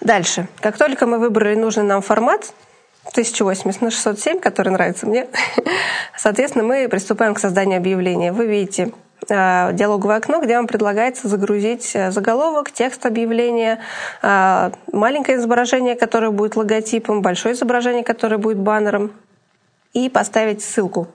Дальше. 0.00 0.48
Как 0.60 0.78
только 0.78 1.06
мы 1.06 1.18
выбрали 1.18 1.54
нужный 1.54 1.84
нам 1.84 2.00
формат, 2.00 2.52
1080 3.12 3.82
на 3.82 3.90
607, 3.90 4.40
который 4.40 4.70
нравится 4.70 5.06
мне. 5.06 5.26
Соответственно, 6.16 6.64
мы 6.64 6.88
приступаем 6.88 7.34
к 7.34 7.38
созданию 7.38 7.78
объявления. 7.78 8.32
Вы 8.32 8.46
видите 8.46 8.92
э, 9.28 9.72
диалоговое 9.72 10.16
окно, 10.16 10.40
где 10.40 10.56
вам 10.56 10.66
предлагается 10.66 11.28
загрузить 11.28 11.90
э, 11.94 12.12
заголовок, 12.12 12.70
текст 12.70 13.04
объявления, 13.06 13.80
э, 14.22 14.70
маленькое 14.92 15.38
изображение, 15.38 15.96
которое 15.96 16.30
будет 16.30 16.56
логотипом, 16.56 17.20
большое 17.20 17.54
изображение, 17.54 18.04
которое 18.04 18.38
будет 18.38 18.58
баннером, 18.58 19.12
и 19.92 20.08
поставить 20.08 20.62
ссылку. 20.62 21.08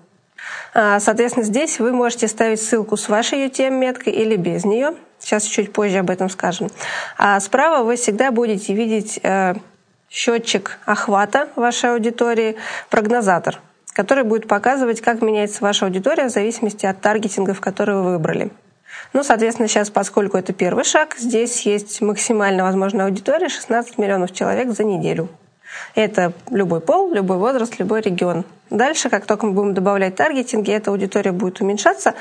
Соответственно, 0.74 1.46
здесь 1.46 1.80
вы 1.80 1.94
можете 1.94 2.28
ставить 2.28 2.62
ссылку 2.62 2.98
с 2.98 3.08
вашей 3.08 3.48
UTM-меткой 3.48 4.12
или 4.12 4.36
без 4.36 4.66
нее. 4.66 4.94
Сейчас 5.18 5.46
чуть 5.46 5.72
позже 5.72 6.00
об 6.00 6.10
этом 6.10 6.30
скажем. 6.30 6.70
А 7.18 7.40
справа 7.40 7.84
вы 7.86 7.96
всегда 7.96 8.32
будете 8.32 8.74
видеть 8.74 9.20
счетчик 10.16 10.80
охвата 10.86 11.50
вашей 11.58 11.92
аудитории, 11.92 12.56
прогнозатор, 12.90 13.60
который 13.92 14.24
будет 14.24 14.48
показывать, 14.48 15.02
как 15.02 15.22
меняется 15.22 15.62
ваша 15.62 15.86
аудитория 15.86 16.30
в 16.30 16.32
зависимости 16.32 16.86
от 16.86 17.02
таргетингов, 17.02 17.60
которые 17.60 17.98
вы 17.98 18.12
выбрали. 18.14 18.50
Ну, 19.12 19.24
соответственно, 19.24 19.68
сейчас, 19.68 19.90
поскольку 19.90 20.38
это 20.38 20.54
первый 20.54 20.86
шаг, 20.86 21.16
здесь 21.18 21.64
есть 21.64 22.02
максимально 22.02 22.64
возможная 22.64 23.06
аудитория 23.06 23.50
16 23.50 23.98
миллионов 23.98 24.32
человек 24.32 24.72
за 24.72 24.86
неделю. 24.86 25.28
Это 25.96 26.32
любой 26.50 26.80
пол, 26.80 27.14
любой 27.14 27.36
возраст, 27.38 27.78
любой 27.78 28.00
регион. 28.00 28.46
Дальше, 28.70 29.10
как 29.10 29.26
только 29.26 29.46
мы 29.46 29.52
будем 29.52 29.74
добавлять 29.74 30.16
таргетинги, 30.16 30.72
эта 30.72 30.92
аудитория 30.92 31.34
будет 31.34 31.60
уменьшаться. 31.60 32.14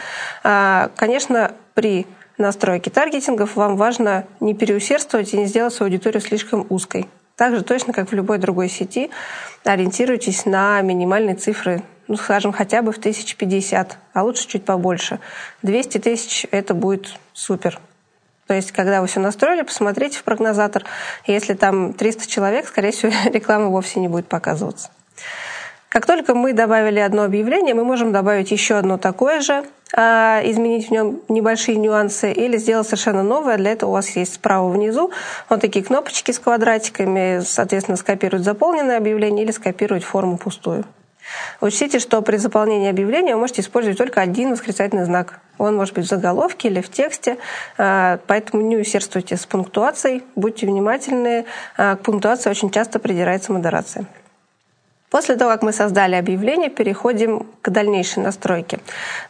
А, 0.43 0.91
конечно, 0.97 1.53
при 1.75 2.09
настройке 2.39 2.91
таргетингов 2.91 3.55
вам 3.55 3.77
важно 3.77 4.25
не 4.41 4.55
переусердствовать 4.55 5.33
и 5.33 5.37
не 5.37 5.47
сделать 5.47 5.73
свою 5.73 5.93
аудиторию 5.93 6.21
слишком 6.21 6.67
узкой. 6.71 7.09
Также 7.37 7.63
точно, 7.63 7.93
как 7.93 8.11
в 8.11 8.15
любой 8.15 8.39
другой 8.39 8.69
сети, 8.69 9.11
ориентируйтесь 9.65 10.47
на 10.47 10.81
минимальные 10.83 11.35
цифры, 11.35 11.83
ну, 12.07 12.17
скажем, 12.17 12.53
хотя 12.53 12.83
бы 12.83 12.93
в 12.93 12.99
1050, 12.99 13.99
а 14.13 14.23
лучше 14.23 14.47
чуть 14.47 14.65
побольше. 14.65 15.19
200 15.63 15.99
тысяч– 15.99 16.47
это 16.51 16.75
будет 16.75 17.19
супер. 17.33 17.81
То 18.47 18.55
есть, 18.55 18.73
когда 18.73 19.01
вы 19.01 19.07
все 19.07 19.21
настроили, 19.21 19.63
посмотрите 19.63 20.19
в 20.19 20.23
прогнозатор. 20.23 20.85
Если 21.27 21.55
там 21.55 21.95
300 21.95 22.29
человек, 22.29 22.69
скорее 22.69 22.93
всего, 22.93 23.13
реклама 23.33 23.69
вовсе 23.69 24.01
не 24.01 24.09
будет 24.09 24.27
показываться. 24.27 24.91
Как 25.95 26.07
только 26.07 26.35
мы 26.35 26.55
добавили 26.55 26.99
одно 26.99 27.23
объявление, 27.23 27.73
мы 27.73 27.85
можем 27.85 28.11
добавить 28.11 28.51
еще 28.51 28.75
одно 28.75 28.99
такое 28.99 29.41
же, 29.41 29.65
а, 29.97 30.41
изменить 30.43 30.89
в 30.89 30.91
нем 30.91 31.21
небольшие 31.29 31.77
нюансы 31.77 32.33
или 32.33 32.57
сделать 32.57 32.89
совершенно 32.89 33.23
новое. 33.23 33.59
Для 33.59 33.71
этого 33.71 33.91
у 33.91 33.93
вас 33.93 34.09
есть 34.17 34.35
справа 34.35 34.69
внизу 34.69 35.13
вот 35.49 35.61
такие 35.61 35.85
кнопочки 35.85 36.33
с 36.33 36.41
квадратиками, 36.41 37.43
соответственно, 37.47 37.97
скопировать 37.97 38.45
заполненное 38.45 38.97
объявление 38.97 39.45
или 39.45 39.53
скопировать 39.53 40.03
форму 40.03 40.37
пустую. 40.37 40.85
Учтите, 41.61 42.01
что 42.01 42.21
при 42.23 42.39
заполнении 42.39 42.91
объявления 42.91 43.37
вы 43.37 43.43
можете 43.43 43.63
использовать 43.63 43.97
только 43.97 44.21
один 44.21 44.51
восклицательный 44.51 45.05
знак. 45.05 45.39
Он 45.59 45.77
может 45.77 45.95
быть 45.95 46.07
в 46.07 46.09
заголовке 46.09 46.71
или 46.71 46.81
в 46.81 46.91
тексте, 46.91 47.37
а, 47.79 48.19
поэтому 48.27 48.65
не 48.65 48.77
усердствуйте 48.77 49.37
с 49.37 49.47
пунктуацией, 49.47 50.25
будьте 50.35 50.67
внимательны. 50.67 51.45
А, 51.77 51.95
к 51.95 52.01
пунктуации 52.01 52.51
очень 52.51 52.71
часто 52.71 52.99
придирается 52.99 53.53
модерация. 53.53 54.07
После 55.15 55.37
того, 55.37 55.53
как 55.53 55.63
мы 55.63 55.73
создали 55.73 56.17
объявление, 56.17 56.71
переходим 56.71 57.47
к 57.63 57.71
дальнейшей 57.71 58.21
настройке. 58.25 58.81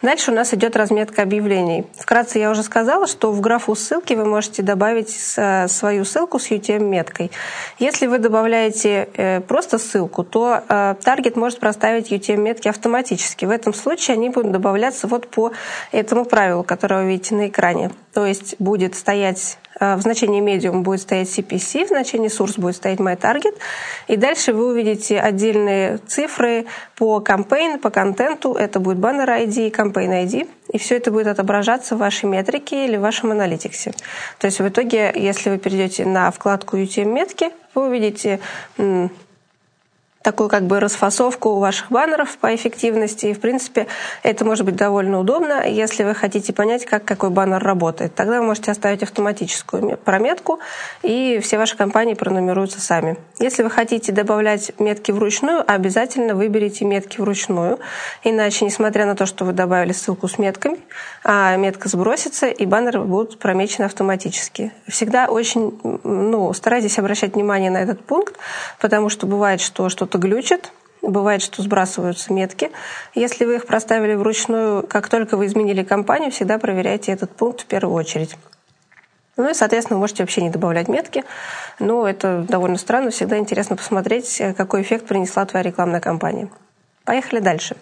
Дальше 0.00 0.30
у 0.30 0.34
нас 0.34 0.54
идет 0.54 0.76
разметка 0.76 1.20
объявлений. 1.20 1.84
Вкратце 1.98 2.38
я 2.38 2.50
уже 2.50 2.62
сказала, 2.62 3.06
что 3.06 3.30
в 3.30 3.42
графу 3.42 3.74
ссылки 3.74 4.14
вы 4.14 4.24
можете 4.24 4.62
добавить 4.62 5.10
свою 5.10 6.06
ссылку 6.06 6.38
с 6.38 6.50
UTM-меткой. 6.50 7.30
Если 7.78 8.06
вы 8.06 8.18
добавляете 8.18 9.10
э, 9.14 9.42
просто 9.42 9.76
ссылку, 9.76 10.24
то 10.24 10.62
э, 10.66 10.94
таргет 11.04 11.36
может 11.36 11.60
проставить 11.60 12.10
UTM-метки 12.10 12.68
автоматически. 12.68 13.44
В 13.44 13.50
этом 13.50 13.74
случае 13.74 14.14
они 14.14 14.30
будут 14.30 14.52
добавляться 14.52 15.06
вот 15.06 15.28
по 15.28 15.52
этому 15.92 16.24
правилу, 16.24 16.62
которое 16.62 17.02
вы 17.02 17.10
видите 17.10 17.34
на 17.34 17.48
экране. 17.48 17.90
То 18.14 18.24
есть 18.24 18.56
будет 18.58 18.94
стоять 18.94 19.58
Э, 19.63 19.63
в 19.80 20.00
значении 20.00 20.42
medium 20.42 20.82
будет 20.82 21.00
стоять 21.00 21.28
CPC, 21.28 21.86
в 21.86 21.88
значении 21.88 22.30
source 22.30 22.60
будет 22.60 22.76
стоять 22.76 23.00
MyTarget, 23.00 23.56
и 24.08 24.16
дальше 24.16 24.52
вы 24.52 24.66
увидите 24.66 25.20
отдельные 25.20 25.98
цифры 26.06 26.66
по 26.96 27.22
campaign, 27.26 27.78
по 27.78 27.90
контенту, 27.90 28.54
это 28.54 28.80
будет 28.80 28.98
banner 28.98 29.46
ID, 29.46 29.70
campaign 29.70 30.24
ID, 30.24 30.48
и 30.72 30.78
все 30.78 30.96
это 30.96 31.10
будет 31.10 31.26
отображаться 31.26 31.96
в 31.96 31.98
вашей 31.98 32.26
метрике 32.26 32.86
или 32.86 32.96
в 32.96 33.00
вашем 33.00 33.30
аналитиксе. 33.32 33.92
То 34.38 34.46
есть 34.46 34.60
в 34.60 34.68
итоге, 34.68 35.12
если 35.14 35.50
вы 35.50 35.58
перейдете 35.58 36.04
на 36.06 36.30
вкладку 36.30 36.76
UTM-метки, 36.76 37.50
вы 37.74 37.88
увидите 37.88 38.40
такую 40.24 40.48
как 40.48 40.64
бы 40.64 40.80
расфасовку 40.80 41.58
ваших 41.58 41.90
баннеров 41.92 42.38
по 42.38 42.52
эффективности. 42.54 43.26
И, 43.26 43.34
в 43.34 43.40
принципе, 43.40 43.86
это 44.22 44.44
может 44.44 44.64
быть 44.64 44.74
довольно 44.74 45.20
удобно, 45.20 45.68
если 45.68 46.02
вы 46.02 46.14
хотите 46.14 46.52
понять, 46.54 46.86
как 46.86 47.04
какой 47.04 47.28
баннер 47.28 47.62
работает. 47.62 48.14
Тогда 48.14 48.40
вы 48.40 48.46
можете 48.46 48.70
оставить 48.70 49.02
автоматическую 49.02 49.98
прометку, 49.98 50.60
и 51.02 51.38
все 51.42 51.58
ваши 51.58 51.76
компании 51.76 52.14
пронумеруются 52.14 52.80
сами. 52.80 53.18
Если 53.38 53.62
вы 53.62 53.68
хотите 53.68 54.12
добавлять 54.12 54.72
метки 54.78 55.12
вручную, 55.12 55.62
обязательно 55.70 56.34
выберите 56.34 56.86
метки 56.86 57.20
вручную. 57.20 57.78
Иначе, 58.22 58.64
несмотря 58.64 59.04
на 59.04 59.16
то, 59.16 59.26
что 59.26 59.44
вы 59.44 59.52
добавили 59.52 59.92
ссылку 59.92 60.26
с 60.26 60.38
метками, 60.38 60.78
а 61.22 61.54
метка 61.56 61.90
сбросится, 61.90 62.46
и 62.46 62.64
баннеры 62.64 63.00
будут 63.00 63.38
промечены 63.38 63.84
автоматически. 63.84 64.72
Всегда 64.88 65.26
очень 65.26 65.78
ну, 66.02 66.50
старайтесь 66.54 66.98
обращать 66.98 67.34
внимание 67.34 67.70
на 67.70 67.82
этот 67.82 68.02
пункт, 68.02 68.36
потому 68.80 69.10
что 69.10 69.26
бывает, 69.26 69.60
что 69.60 69.90
что-то 69.90 70.13
что 70.14 70.18
глючит, 70.20 70.70
Бывает, 71.02 71.42
что 71.42 71.60
сбрасываются 71.60 72.32
метки. 72.32 72.70
Если 73.14 73.44
вы 73.44 73.56
их 73.56 73.66
проставили 73.66 74.14
вручную, 74.14 74.86
как 74.86 75.10
только 75.10 75.36
вы 75.36 75.44
изменили 75.46 75.82
компанию, 75.82 76.30
всегда 76.30 76.58
проверяйте 76.58 77.12
этот 77.12 77.30
пункт 77.30 77.60
в 77.60 77.66
первую 77.66 77.94
очередь. 77.94 78.36
Ну 79.36 79.50
и, 79.50 79.52
соответственно, 79.52 79.98
можете 79.98 80.22
вообще 80.22 80.40
не 80.40 80.48
добавлять 80.48 80.88
метки. 80.88 81.22
Но 81.78 82.08
это 82.08 82.46
довольно 82.48 82.78
странно. 82.78 83.10
Всегда 83.10 83.36
интересно 83.36 83.76
посмотреть, 83.76 84.40
какой 84.56 84.80
эффект 84.80 85.06
принесла 85.06 85.44
твоя 85.44 85.62
рекламная 85.62 86.00
кампания. 86.00 86.48
Поехали 87.04 87.40
дальше. 87.40 87.76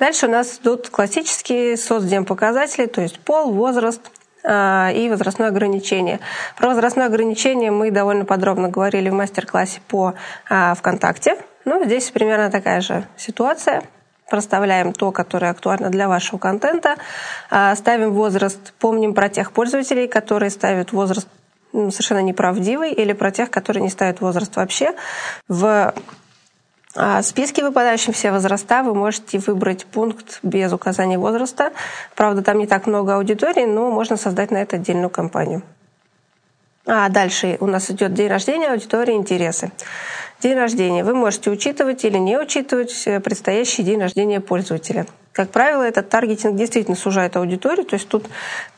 Дальше 0.00 0.26
у 0.26 0.30
нас 0.30 0.58
идут 0.60 0.88
классические 0.88 1.76
соцдемпоказатели, 1.76 2.86
то 2.86 3.00
есть 3.00 3.20
пол, 3.20 3.52
возраст, 3.52 4.00
а, 4.48 4.90
и 4.94 5.08
возрастное 5.08 5.48
ограничение. 5.48 6.20
Про 6.56 6.68
возрастное 6.68 7.06
ограничение 7.06 7.72
мы 7.72 7.90
довольно 7.90 8.24
подробно 8.24 8.68
говорили 8.68 9.08
в 9.08 9.14
мастер-классе 9.14 9.80
по 9.88 10.14
а, 10.48 10.74
ВКонтакте. 10.74 11.36
Ну, 11.66 11.84
здесь 11.84 12.10
примерно 12.10 12.50
такая 12.50 12.80
же 12.80 13.04
ситуация. 13.16 13.82
Проставляем 14.30 14.92
то, 14.92 15.10
которое 15.10 15.50
актуально 15.50 15.90
для 15.90 16.08
вашего 16.08 16.38
контента. 16.38 16.94
А, 17.50 17.74
ставим 17.74 18.12
возраст. 18.12 18.72
Помним 18.78 19.14
про 19.14 19.28
тех 19.28 19.50
пользователей, 19.50 20.06
которые 20.06 20.50
ставят 20.50 20.92
возраст 20.92 21.28
совершенно 21.72 22.22
неправдивый, 22.22 22.92
или 22.92 23.12
про 23.12 23.32
тех, 23.32 23.50
которые 23.50 23.82
не 23.82 23.90
ставят 23.90 24.20
возраст 24.20 24.54
вообще. 24.56 24.94
В 25.48 25.92
списке 27.22 27.62
выпадающим 27.62 28.14
все 28.14 28.30
возраста 28.30 28.82
вы 28.82 28.94
можете 28.94 29.38
выбрать 29.38 29.84
пункт 29.84 30.38
без 30.42 30.72
указания 30.72 31.18
возраста. 31.18 31.72
Правда, 32.14 32.42
там 32.42 32.58
не 32.58 32.66
так 32.66 32.86
много 32.86 33.16
аудитории, 33.16 33.66
но 33.66 33.90
можно 33.90 34.16
создать 34.16 34.50
на 34.50 34.58
это 34.58 34.76
отдельную 34.76 35.10
кампанию. 35.10 35.62
А 36.86 37.08
дальше 37.08 37.56
у 37.60 37.66
нас 37.66 37.90
идет 37.90 38.14
день 38.14 38.28
рождения, 38.28 38.70
аудитория, 38.70 39.14
интересы. 39.14 39.72
День 40.40 40.54
рождения. 40.54 41.02
Вы 41.02 41.14
можете 41.14 41.50
учитывать 41.50 42.04
или 42.04 42.16
не 42.18 42.38
учитывать 42.38 43.02
э, 43.06 43.18
предстоящий 43.18 43.82
день 43.82 44.00
рождения 44.00 44.40
пользователя. 44.40 45.06
Как 45.32 45.50
правило, 45.50 45.82
этот 45.82 46.08
таргетинг 46.08 46.56
действительно 46.56 46.96
сужает 46.96 47.36
аудиторию, 47.36 47.84
то 47.84 47.94
есть 47.94 48.08
тут 48.08 48.26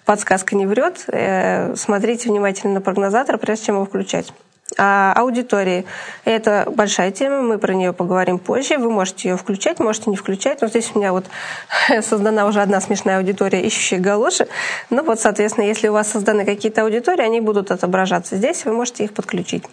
подсказка 0.06 0.56
не 0.56 0.64
врет. 0.64 1.04
Э, 1.08 1.74
смотрите 1.76 2.30
внимательно 2.30 2.74
на 2.74 2.80
прогнозатор, 2.80 3.36
прежде 3.36 3.66
чем 3.66 3.74
его 3.74 3.84
включать. 3.84 4.32
А 4.76 5.14
аудитории– 5.16 5.86
это 6.24 6.70
большая 6.70 7.10
тема, 7.10 7.40
мы 7.40 7.58
про 7.58 7.72
нее 7.74 7.94
поговорим 7.94 8.38
позже. 8.38 8.76
Вы 8.76 8.90
можете 8.90 9.30
ее 9.30 9.36
включать, 9.36 9.80
можете 9.80 10.10
не 10.10 10.16
включать. 10.16 10.60
Но 10.60 10.68
здесь 10.68 10.90
у 10.94 10.98
меня 10.98 11.12
вот 11.12 11.24
создана 12.02 12.46
уже 12.46 12.60
одна 12.60 12.80
смешная 12.80 13.18
аудитория, 13.18 13.62
ищущая 13.62 13.98
галоши. 13.98 14.46
Ну 14.90 15.02
вот, 15.02 15.20
соответственно, 15.20 15.64
если 15.64 15.88
у 15.88 15.94
вас 15.94 16.10
созданы 16.10 16.44
какие-то 16.44 16.82
аудитории, 16.82 17.22
они 17.22 17.40
будут 17.40 17.70
отображаться 17.70 18.36
здесь, 18.36 18.64
вы 18.66 18.72
можете 18.72 19.04
их 19.04 19.14
подключить. 19.14 19.64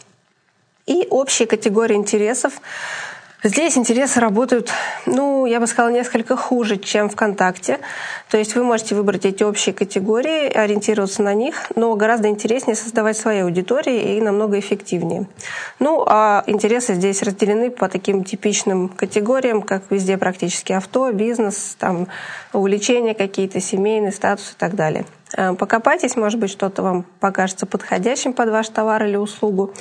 И 0.86 1.08
общие 1.10 1.48
категории 1.48 1.96
интересов. 1.96 2.54
Здесь 3.44 3.78
интересы 3.78 4.20
работают, 4.20 4.72
ну, 5.06 5.46
я 5.46 5.60
бы 5.60 5.68
сказала, 5.68 5.92
несколько 5.92 6.36
хуже, 6.36 6.78
чем 6.78 7.10
ВКонтакте. 7.10 7.80
То 8.30 8.38
есть 8.38 8.56
вы 8.56 8.64
можете 8.64 8.96
выбрать 8.96 9.26
эти 9.26 9.44
общие 9.44 9.74
категории, 9.74 10.48
ориентироваться 10.48 11.22
на 11.22 11.34
них, 11.34 11.72
но 11.76 11.96
гораздо 11.96 12.28
интереснее 12.28 12.76
создавать 12.76 13.18
свои 13.18 13.42
аудитории 13.42 14.18
и 14.18 14.22
намного 14.22 14.58
эффективнее. 14.58 15.28
Ну, 15.80 16.04
а 16.08 16.44
интересы 16.48 16.96
здесь 16.96 17.22
разделены 17.22 17.70
по 17.70 17.88
таким 17.88 18.24
типичным 18.24 18.90
категориям, 18.90 19.62
как 19.62 19.84
везде 19.92 20.18
практически 20.18 20.74
авто, 20.74 21.12
бизнес, 21.12 21.76
там, 21.78 22.08
увлечения 22.52 23.14
какие-то, 23.14 23.60
семейный 23.60 24.12
статус 24.12 24.54
и 24.54 24.56
так 24.58 24.76
далее. 24.76 25.06
Э, 25.36 25.54
покопайтесь, 25.54 26.16
может 26.16 26.40
быть, 26.40 26.50
что-то 26.50 26.82
вам 26.82 27.04
покажется 27.20 27.66
подходящим 27.66 28.34
под 28.34 28.50
ваш 28.50 28.70
товар 28.70 29.04
или 29.04 29.18
услугу. 29.18 29.74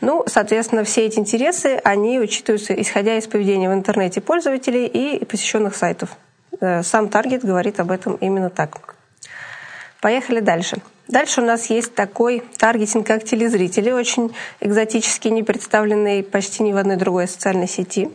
Ну, 0.00 0.24
соответственно, 0.26 0.84
все 0.84 1.06
эти 1.06 1.18
интересы, 1.18 1.80
они 1.84 2.20
учитываются, 2.20 2.72
исходя 2.80 3.16
из 3.16 3.26
поведения 3.26 3.68
в 3.68 3.74
интернете 3.74 4.20
пользователей 4.20 4.86
и 4.86 5.24
посещенных 5.24 5.74
сайтов. 5.74 6.10
Э, 6.60 6.82
сам 6.82 7.08
таргет 7.08 7.44
говорит 7.44 7.80
об 7.80 7.90
этом 7.90 8.14
именно 8.16 8.50
так. 8.50 8.94
Поехали 10.00 10.40
дальше. 10.40 10.78
Дальше 11.08 11.42
у 11.42 11.44
нас 11.44 11.66
есть 11.66 11.94
такой 11.94 12.42
таргетинг, 12.58 13.06
как 13.06 13.24
телезрители, 13.24 13.90
очень 13.90 14.34
экзотический, 14.60 15.30
не 15.30 15.42
представленный 15.42 16.22
почти 16.22 16.62
ни 16.62 16.72
в 16.72 16.76
одной 16.76 16.96
другой 16.96 17.28
социальной 17.28 17.68
сети. 17.68 18.08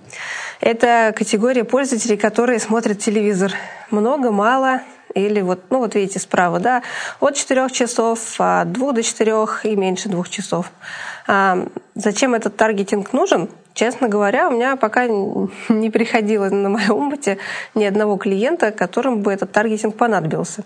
Это 0.62 1.14
категория 1.16 1.64
пользователей, 1.64 2.18
которые 2.18 2.60
смотрят 2.60 3.00
телевизор 3.00 3.52
много, 3.92 4.32
мало, 4.32 4.82
или 5.18 5.42
вот, 5.42 5.60
ну 5.70 5.80
вот 5.80 5.96
видите 5.96 6.20
справа, 6.20 6.60
да, 6.60 6.84
от 7.20 7.36
4 7.36 7.70
часов, 7.70 8.20
от 8.40 8.72
2 8.72 8.92
до 8.92 9.04
4 9.04 9.36
и 9.64 9.76
меньше 9.76 10.10
2 10.10 10.24
часов. 10.26 10.72
А 11.28 11.66
зачем 11.96 12.36
этот 12.36 12.56
таргетинг 12.56 13.14
нужен? 13.14 13.50
Честно 13.74 14.08
говоря, 14.08 14.48
у 14.48 14.52
меня 14.52 14.76
пока 14.76 15.08
не 15.08 15.90
приходило 15.90 16.50
на 16.50 16.70
моем 16.70 17.08
опыте 17.08 17.38
ни 17.76 17.84
одного 17.84 18.18
клиента, 18.18 18.72
которому 18.72 19.18
бы 19.18 19.32
этот 19.32 19.52
таргетинг 19.52 19.96
понадобился. 19.96 20.64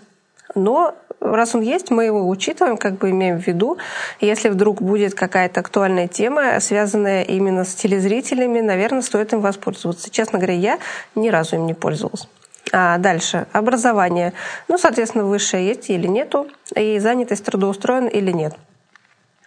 Но 0.55 0.95
раз 1.19 1.55
он 1.55 1.61
есть, 1.61 1.91
мы 1.91 2.05
его 2.05 2.27
учитываем, 2.27 2.77
как 2.77 2.97
бы 2.97 3.09
имеем 3.11 3.39
в 3.39 3.47
виду. 3.47 3.77
Если 4.19 4.49
вдруг 4.49 4.81
будет 4.81 5.13
какая-то 5.13 5.59
актуальная 5.59 6.07
тема, 6.07 6.59
связанная 6.59 7.23
именно 7.23 7.63
с 7.63 7.73
телезрителями, 7.75 8.59
наверное, 8.59 9.01
стоит 9.01 9.33
им 9.33 9.41
воспользоваться. 9.41 10.09
Честно 10.09 10.39
говоря, 10.39 10.55
я 10.55 10.79
ни 11.15 11.29
разу 11.29 11.55
им 11.55 11.65
не 11.65 11.73
пользовалась. 11.73 12.27
А 12.71 12.97
дальше. 12.97 13.47
Образование. 13.51 14.33
Ну, 14.67 14.77
соответственно, 14.77 15.25
высшее 15.25 15.67
есть 15.67 15.89
или 15.89 16.07
нету, 16.07 16.47
и 16.75 16.99
занятость 16.99 17.45
трудоустроен 17.45 18.07
или 18.07 18.31
нет. 18.31 18.55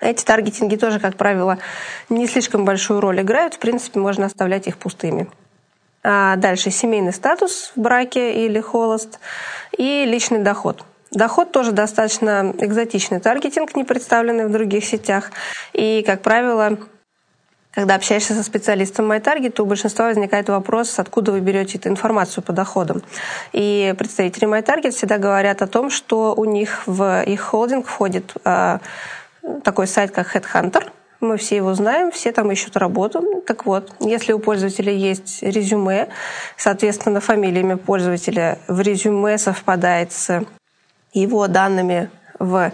Эти 0.01 0.25
таргетинги 0.25 0.77
тоже, 0.77 1.01
как 1.01 1.17
правило, 1.17 1.59
не 2.09 2.27
слишком 2.27 2.65
большую 2.65 3.01
роль 3.01 3.21
играют. 3.23 3.55
В 3.55 3.59
принципе, 3.59 4.01
можно 4.01 4.27
оставлять 4.27 4.67
их 4.67 4.77
пустыми. 4.77 5.29
А 6.03 6.37
дальше 6.37 6.71
семейный 6.71 7.15
статус 7.15 7.73
в 7.75 7.81
браке 7.81 8.45
или 8.45 8.61
холост 8.61 9.19
и 9.79 10.05
личный 10.05 10.41
доход. 10.41 10.85
Доход 11.11 11.53
тоже 11.53 11.73
достаточно 11.73 12.55
экзотичный 12.59 13.21
таргетинг, 13.21 13.75
не 13.77 13.85
представленный 13.85 14.47
в 14.47 14.53
других 14.53 14.85
сетях. 14.85 15.31
И, 15.73 16.03
как 16.05 16.21
правило, 16.21 16.77
когда 17.75 17.97
общаешься 17.97 18.35
со 18.35 18.43
специалистом 18.43 19.11
MyTarget, 19.11 19.61
у 19.61 19.67
большинства 19.67 20.07
возникает 20.07 20.49
вопрос, 20.49 20.99
откуда 20.99 21.33
вы 21.33 21.41
берете 21.41 21.79
эту 21.79 21.89
информацию 21.89 22.45
по 22.45 22.53
доходам. 22.53 23.03
И 23.53 23.95
представители 23.99 24.47
MyTarget 24.47 24.93
всегда 24.93 25.19
говорят 25.19 25.61
о 25.61 25.67
том, 25.67 25.91
что 25.91 26.35
у 26.35 26.45
них 26.45 26.87
в 26.87 27.23
их 27.25 27.41
холдинг 27.41 27.87
входит 27.87 28.35
э, 28.45 28.79
такой 29.65 29.87
сайт, 29.89 30.13
как 30.13 30.35
Headhunter. 30.35 30.91
Мы 31.21 31.37
все 31.37 31.57
его 31.57 31.75
знаем, 31.75 32.13
все 32.13 32.33
там 32.33 32.53
ищут 32.53 32.77
работу. 32.77 33.43
Так 33.47 33.67
вот, 33.67 33.91
если 33.99 34.33
у 34.33 34.39
пользователя 34.39 34.93
есть 34.93 35.43
резюме, 35.43 36.09
соответственно, 36.57 37.21
фамилиями 37.21 37.75
пользователя 37.75 38.59
в 38.69 38.81
резюме 38.81 39.39
совпадает 39.39 40.13
с 40.13 40.45
его 41.13 41.49
данными 41.49 42.11
в 42.39 42.71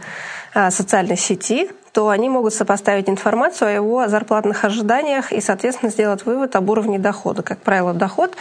э, 0.54 0.70
социальной 0.70 1.16
сети, 1.16 1.70
то 1.92 2.08
они 2.08 2.28
могут 2.28 2.54
сопоставить 2.54 3.08
информацию 3.08 3.68
о 3.68 3.72
его 3.72 4.08
зарплатных 4.08 4.64
ожиданиях 4.64 5.32
и, 5.32 5.40
соответственно, 5.40 5.90
сделать 5.90 6.24
вывод 6.24 6.56
об 6.56 6.70
уровне 6.70 6.98
дохода. 6.98 7.42
Как 7.42 7.58
правило, 7.58 7.92
доход 7.92 8.36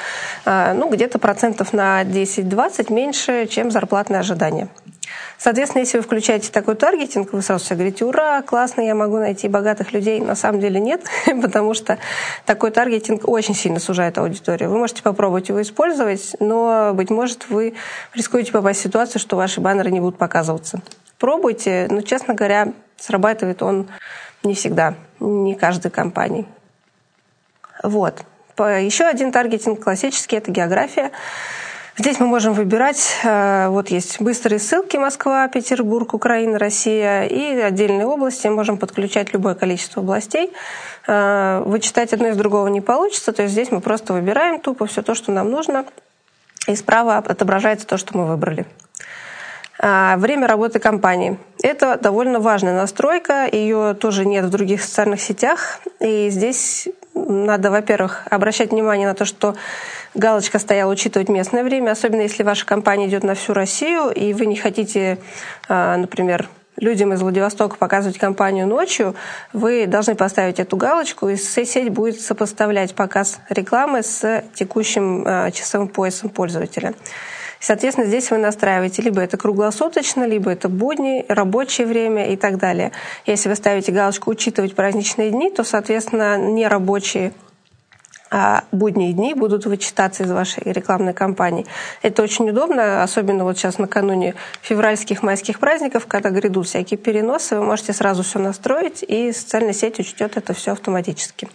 э, 0.45 0.73
ну, 0.73 0.89
где-то 0.89 1.19
процентов 1.19 1.73
на 1.73 2.03
10-20 2.03 2.93
меньше, 2.93 3.47
чем 3.47 3.71
зарплатные 3.71 4.19
ожидания. 4.19 4.69
Соответственно, 5.37 5.81
если 5.81 5.97
вы 5.97 6.03
включаете 6.03 6.51
такой 6.51 6.75
таргетинг, 6.75 7.31
вы 7.31 7.41
сразу 7.41 7.63
все 7.63 7.75
говорите, 7.75 8.05
ура, 8.05 8.41
классно, 8.41 8.81
я 8.81 8.93
могу 8.93 9.17
найти 9.17 9.47
богатых 9.47 9.93
людей. 9.93 10.19
На 10.19 10.35
самом 10.35 10.59
деле 10.59 10.79
нет, 10.79 11.01
потому 11.41 11.73
что 11.73 11.97
такой 12.45 12.71
таргетинг 12.71 13.27
очень 13.27 13.55
сильно 13.55 13.79
сужает 13.79 14.17
аудиторию. 14.17 14.69
Вы 14.69 14.77
можете 14.77 15.01
попробовать 15.01 15.49
его 15.49 15.61
использовать, 15.61 16.35
но, 16.39 16.91
быть 16.93 17.09
может, 17.09 17.49
вы 17.49 17.73
рискуете 18.13 18.51
попасть 18.51 18.81
в 18.81 18.83
ситуацию, 18.83 19.21
что 19.21 19.37
ваши 19.37 19.61
баннеры 19.61 19.91
не 19.91 19.99
будут 19.99 20.17
показываться. 20.17 20.81
Пробуйте, 21.17 21.87
но, 21.89 22.01
честно 22.01 22.33
говоря, 22.33 22.73
Срабатывает 22.99 23.61
он 23.61 23.87
не 24.43 24.53
всегда, 24.53 24.95
не 25.19 25.55
каждой 25.55 25.91
компании. 25.91 26.45
Вот. 27.83 28.23
Еще 28.57 29.05
один 29.05 29.31
таргетинг 29.31 29.81
классический– 29.81 30.35
это 30.37 30.51
география. 30.51 31.11
Здесь 31.97 32.17
мы 32.19 32.27
можем 32.27 32.53
выбирать, 32.53 33.17
э, 33.23 33.67
вот 33.67 33.89
есть 33.89 34.21
быстрые 34.21 34.59
ссылки 34.59 34.95
Москва, 34.95 35.45
Петербург, 35.49 36.13
Украина, 36.13 36.57
Россия 36.57 37.23
и 37.23 37.59
отдельные 37.59 38.05
области. 38.05 38.47
Можем 38.47 38.77
подключать 38.77 39.33
любое 39.33 39.53
количество 39.53 40.01
областей. 40.01 40.53
Э, 41.07 41.61
вычитать 41.65 42.13
одно 42.13 42.29
из 42.29 42.37
другого 42.37 42.67
не 42.67 42.79
получится, 42.79 43.33
то 43.33 43.41
есть 43.41 43.51
здесь 43.51 43.71
мы 43.71 43.81
просто 43.81 44.13
выбираем 44.13 44.61
тупо 44.61 44.85
все 44.85 45.01
то, 45.01 45.13
что 45.13 45.33
нам 45.33 45.51
нужно, 45.51 45.85
и 46.67 46.75
справа 46.77 47.17
отображается 47.17 47.85
то, 47.85 47.97
что 47.97 48.17
мы 48.17 48.27
выбрали. 48.27 48.65
А, 49.81 50.17
время 50.17 50.47
работы 50.47 50.79
компании. 50.79 51.37
Это 51.63 51.97
довольно 51.97 52.39
важная 52.41 52.75
настройка, 52.75 53.47
ее 53.49 53.93
тоже 53.93 54.25
нет 54.25 54.45
в 54.45 54.49
других 54.49 54.83
социальных 54.83 55.21
сетях. 55.21 55.79
И 56.01 56.29
здесь 56.29 56.89
надо, 57.13 57.71
во-первых, 57.71 58.23
обращать 58.29 58.71
внимание 58.71 59.07
на 59.07 59.13
то, 59.13 59.23
что 59.23 59.55
галочка 60.15 60.59
стояла 60.59 60.91
учитывать 60.91 61.29
местное 61.29 61.63
время, 61.63 61.91
особенно 61.91 62.21
если 62.21 62.43
ваша 62.43 62.65
компания 62.65 63.07
идет 63.07 63.23
на 63.23 63.35
всю 63.35 63.53
Россию, 63.53 64.09
и 64.09 64.33
вы 64.33 64.47
не 64.47 64.57
хотите, 64.57 65.17
а, 65.69 65.95
например, 65.95 66.49
людям 66.75 67.13
из 67.13 67.21
Владивостока 67.21 67.77
показывать 67.77 68.17
компанию 68.17 68.67
ночью, 68.67 69.15
вы 69.53 69.85
должны 69.85 70.15
поставить 70.15 70.59
эту 70.59 70.75
галочку, 70.75 71.29
и 71.29 71.37
сеть 71.37 71.89
будет 71.89 72.19
сопоставлять 72.19 72.95
показ 72.95 73.39
рекламы 73.49 74.03
с 74.03 74.43
текущим 74.53 75.23
а, 75.25 75.51
часовым 75.51 75.87
поясом 75.87 76.29
пользователя. 76.29 76.93
Соответственно, 77.59 78.07
здесь 78.07 78.31
вы 78.31 78.37
настраиваете 78.37 79.01
либо 79.01 79.21
это 79.21 79.37
круглосуточно, 79.37 80.25
либо 80.25 80.51
это 80.51 80.69
будни, 80.69 81.25
рабочее 81.27 81.87
время 81.87 82.31
и 82.31 82.37
так 82.37 82.57
далее. 82.57 82.91
Если 83.25 83.49
вы 83.49 83.55
ставите 83.55 83.91
галочку 83.91 84.31
«Учитывать 84.31 84.75
праздничные 84.75 85.31
дни», 85.31 85.51
то, 85.51 85.63
соответственно, 85.63 86.37
нерабочие 86.37 87.33
а 88.31 88.63
будние 88.71 89.13
дни 89.13 89.33
будут 89.33 89.65
вычитаться 89.65 90.23
из 90.23 90.31
вашей 90.31 90.63
рекламной 90.65 91.13
кампании. 91.13 91.65
Это 92.01 92.21
очень 92.21 92.49
удобно, 92.49 93.03
особенно 93.03 93.43
вот 93.43 93.57
сейчас 93.57 93.77
накануне 93.77 94.35
февральских, 94.61 95.23
майских 95.23 95.59
праздников, 95.59 96.05
когда 96.07 96.29
грядут 96.29 96.67
всякие 96.67 96.97
переносы, 96.97 97.55
вы 97.55 97.63
можете 97.63 97.93
сразу 97.93 98.23
все 98.23 98.39
настроить, 98.39 99.03
и 99.07 99.31
социальная 99.31 99.73
сеть 99.73 99.99
учтет 99.99 100.37
это 100.37 100.53
все 100.53 100.73
автоматически. 100.73 101.49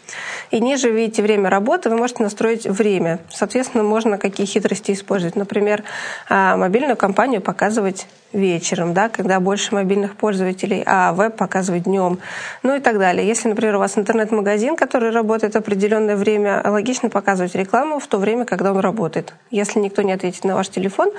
И 0.51 0.61
ниже 0.61 0.91
видите 0.91 1.23
время 1.23 1.51
работы, 1.51 1.91
вы 1.91 1.97
можете 1.97 2.23
настроить 2.23 2.67
время. 2.67 3.21
Соответственно, 3.31 3.85
можно 3.85 4.19
какие 4.19 4.47
хитрости 4.47 4.93
использовать. 4.93 5.37
Например, 5.37 5.85
а, 6.29 6.57
мобильную 6.57 6.97
компанию 6.97 7.41
показывать 7.41 8.07
вечером, 8.35 8.93
да, 8.93 9.09
когда 9.09 9.41
больше 9.41 9.75
мобильных 9.75 10.17
пользователей, 10.17 10.83
а 10.85 11.13
веб 11.13 11.37
показывать 11.37 11.85
днем, 11.85 12.19
ну 12.63 12.75
и 12.75 12.81
так 12.81 12.99
далее. 12.99 13.27
Если, 13.27 13.49
например, 13.49 13.77
у 13.77 13.79
вас 13.79 13.97
интернет-магазин, 13.97 14.77
который 14.77 15.11
работает 15.11 15.57
определенное 15.57 16.17
время, 16.17 16.63
логично 16.65 17.09
показывать 17.09 17.55
рекламу 17.55 17.99
в 17.99 18.07
то 18.07 18.19
время, 18.19 18.45
когда 18.45 18.73
он 18.73 18.81
работает. 18.81 19.35
Если 19.51 19.79
никто 19.79 20.03
не 20.03 20.13
ответит 20.13 20.45
на 20.45 20.55
ваш 20.55 20.69
телефон, 20.69 21.11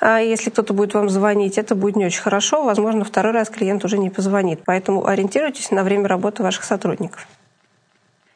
а 0.00 0.18
если 0.18 0.50
кто-то 0.50 0.74
будет 0.74 0.94
вам 0.94 1.08
звонить, 1.08 1.56
это 1.56 1.74
будет 1.74 1.96
не 1.96 2.06
очень 2.06 2.22
хорошо, 2.22 2.64
возможно, 2.64 3.04
второй 3.04 3.32
раз 3.32 3.48
клиент 3.48 3.84
уже 3.84 3.96
не 3.98 4.10
позвонит. 4.10 4.60
Поэтому 4.64 5.06
ориентируйтесь 5.06 5.70
на 5.70 5.84
время 5.84 6.08
работы 6.08 6.42
ваших 6.42 6.64
сотрудников. 6.64 7.26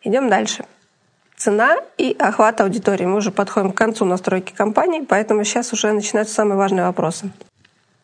Идем 0.03 0.31
дальше. 0.31 0.65
Цена 1.37 1.79
и 1.97 2.15
охват 2.19 2.61
аудитории. 2.61 3.07
Мы 3.07 3.17
уже 3.17 3.31
подходим 3.31 3.73
к 3.73 3.77
концу 3.77 4.05
настройки 4.05 4.53
компании, 4.53 5.05
поэтому 5.07 5.43
сейчас 5.45 5.73
уже 5.73 5.91
начинаются 5.93 6.35
самые 6.35 6.59
важные 6.59 6.85
вопросы. 6.85 7.31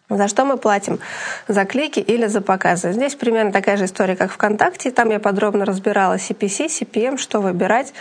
За 0.09 0.29
что 0.29 0.45
мы 0.45 0.57
платим? 0.57 1.01
За 1.49 1.65
клики 1.65 1.99
или 1.99 2.27
за 2.27 2.41
показы? 2.41 2.93
Здесь 2.93 3.17
примерно 3.17 3.51
такая 3.51 3.77
же 3.77 3.87
история, 3.87 4.15
как 4.15 4.31
ВКонтакте. 4.31 4.93
Там 4.93 5.11
я 5.11 5.19
подробно 5.19 5.65
разбирала 5.65 6.15
CPC, 6.15 6.67
CPM, 6.67 7.19
что 7.19 7.41
выбирать. 7.41 7.93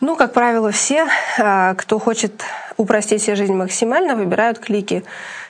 Ну, 0.00 0.16
как 0.16 0.32
правило, 0.32 0.70
все, 0.70 1.06
а, 1.38 1.74
кто 1.74 1.98
хочет 1.98 2.42
упростить 2.76 3.22
себе 3.22 3.36
жизнь 3.36 3.54
максимально, 3.54 4.16
выбирают 4.16 4.58
клики. 4.58 5.04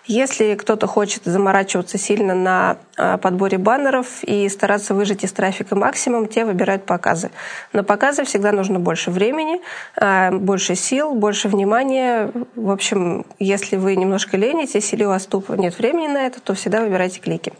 Если 0.07 0.54
кто-то 0.54 0.87
хочет 0.87 1.24
заморачиваться 1.24 1.96
сильно 1.96 2.35
на 2.35 2.76
а, 2.96 3.16
подборе 3.16 3.57
баннеров 3.57 4.22
и 4.22 4.48
стараться 4.50 4.94
выжать 4.94 5.24
из 5.24 5.33
трафика 5.33 5.74
максимум, 5.74 6.28
те 6.28 6.44
выбирают 6.44 6.85
показы. 6.85 7.30
На 7.72 7.83
показы 7.85 8.24
всегда 8.24 8.52
нужно 8.52 8.78
больше 8.78 9.11
времени, 9.11 9.62
а, 9.96 10.30
больше 10.30 10.74
сил, 10.74 11.14
больше 11.14 11.48
внимания. 11.48 12.30
В 12.54 12.70
общем, 12.70 13.24
если 13.38 13.76
вы 13.76 13.96
немножко 13.96 14.37
ленитесь 14.37 14.92
или 14.92 15.04
у 15.04 15.09
вас 15.09 15.24
тупо 15.24 15.54
нет 15.54 15.78
времени 15.78 16.09
на 16.09 16.26
это, 16.26 16.40
то 16.40 16.52
всегда 16.52 16.83
выбирайте 16.83 17.20
клики. 17.20 17.54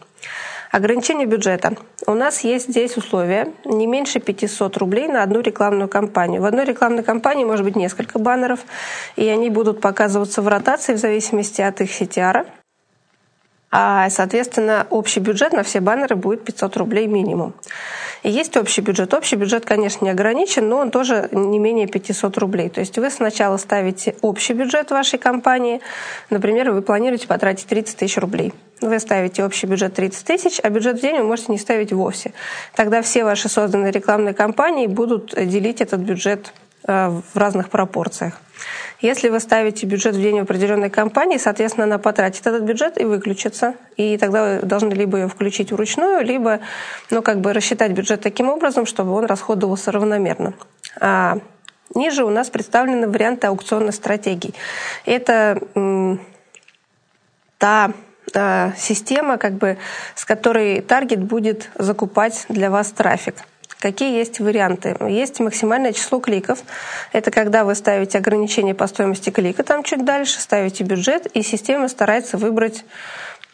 Ограничение 0.75 1.25
бюджета. 1.25 1.77
У 2.05 2.13
нас 2.15 2.41
есть 2.41 2.67
здесь 2.67 2.97
условия 2.97 3.53
не 3.63 3.87
меньше 3.87 4.19
500 4.19 4.75
рублей 4.75 5.07
на 5.07 5.23
одну 5.23 5.39
рекламную 5.39 5.87
кампанию. 5.87 6.41
В 6.41 6.45
одной 6.45 6.65
рекламной 6.65 7.01
кампании 7.01 7.45
может 7.45 7.63
быть 7.63 7.77
несколько 7.77 8.19
баннеров, 8.19 8.59
и 9.15 9.25
они 9.29 9.49
будут 9.49 9.79
показываться 9.79 10.41
в 10.41 10.49
ротации 10.49 10.95
в 10.95 10.97
зависимости 10.97 11.61
от 11.61 11.79
их 11.79 11.89
CTR. 11.89 12.45
А, 13.71 14.09
соответственно, 14.09 14.87
общий 14.89 15.19
бюджет 15.19 15.53
на 15.53 15.63
все 15.63 15.81
баннеры 15.81 16.15
будет 16.15 16.43
500 16.45 16.77
рублей 16.77 17.07
минимум. 17.07 17.53
И 18.23 18.29
есть 18.31 18.57
общий 18.57 18.81
бюджет. 18.81 19.13
Общий 19.13 19.35
бюджет, 19.35 19.65
конечно, 19.65 20.03
не 20.05 20.09
ограничен, 20.09 20.67
но 20.67 20.77
он 20.77 20.89
тоже 20.89 21.29
не 21.31 21.59
менее 21.59 21.85
500 21.85 22.37
рублей. 22.39 22.69
То 22.69 22.79
есть 22.79 22.97
вы 22.97 23.11
сначала 23.11 23.57
ставите 23.57 24.15
общий 24.21 24.53
бюджет 24.53 24.89
вашей 24.89 25.19
компании. 25.19 25.81
Например, 26.31 26.71
вы 26.71 26.81
планируете 26.81 27.27
потратить 27.27 27.67
30 27.67 27.97
тысяч 27.97 28.17
рублей. 28.17 28.51
Вы 28.81 28.99
ставите 28.99 29.43
общий 29.43 29.67
бюджет 29.67 29.93
30 29.93 30.25
тысяч, 30.25 30.59
а 30.63 30.69
бюджет 30.69 30.97
в 30.97 31.01
день 31.01 31.17
вы 31.17 31.23
можете 31.23 31.51
не 31.51 31.59
ставить 31.59 31.93
вовсе. 31.93 32.33
Тогда 32.75 33.03
все 33.03 33.23
ваши 33.23 33.47
созданные 33.47 33.91
рекламные 33.91 34.33
кампании 34.33 34.87
будут 34.87 35.35
делить 35.35 35.81
этот 35.81 35.99
бюджет 35.99 36.51
в 36.87 37.23
разных 37.33 37.69
пропорциях. 37.69 38.39
Если 39.01 39.29
вы 39.29 39.39
ставите 39.39 39.85
бюджет 39.85 40.15
в 40.15 40.21
день 40.21 40.39
определенной 40.39 40.89
компании, 40.89 41.37
соответственно, 41.37 41.85
она 41.85 41.97
потратит 41.97 42.45
этот 42.47 42.63
бюджет 42.63 42.99
и 42.99 43.03
выключится. 43.03 43.73
И 43.97 44.17
тогда 44.17 44.43
вы 44.43 44.59
должны 44.61 44.93
либо 44.93 45.17
ее 45.17 45.27
включить 45.27 45.71
вручную, 45.71 46.23
либо 46.23 46.59
ну, 47.09 47.21
как 47.21 47.41
бы 47.41 47.53
рассчитать 47.53 47.91
бюджет 47.91 48.21
таким 48.21 48.49
образом, 48.49 48.85
чтобы 48.85 49.11
он 49.13 49.25
расходовался 49.25 49.91
равномерно. 49.91 50.53
А 50.99 51.39
ниже 51.93 52.23
у 52.23 52.29
нас 52.29 52.49
представлены 52.49 53.07
варианты 53.07 53.47
аукционных 53.47 53.95
стратегий. 53.95 54.53
Это 55.05 55.59
та 57.57 57.93
система, 58.77 59.37
как 59.37 59.53
бы, 59.53 59.77
с 60.13 60.25
которой 60.25 60.81
таргет 60.81 61.23
будет 61.23 61.69
закупать 61.75 62.45
для 62.49 62.69
вас 62.69 62.91
трафик. 62.91 63.35
Какие 63.85 64.17
есть 64.17 64.39
варианты? 64.39 64.97
Есть 65.07 65.39
максимальное 65.39 65.93
число 65.93 66.19
кликов. 66.19 66.57
Это 67.13 67.29
когда 67.29 67.63
вы 67.63 67.75
ставите 67.75 68.17
ограничение 68.17 68.73
по 68.73 68.87
стоимости 68.87 69.29
клика, 69.29 69.61
там 69.61 69.83
чуть 69.83 70.03
дальше, 70.03 70.41
ставите 70.41 70.83
бюджет, 70.83 71.27
и 71.27 71.43
система 71.43 71.87
старается 71.87 72.37
выбрать 72.37 72.83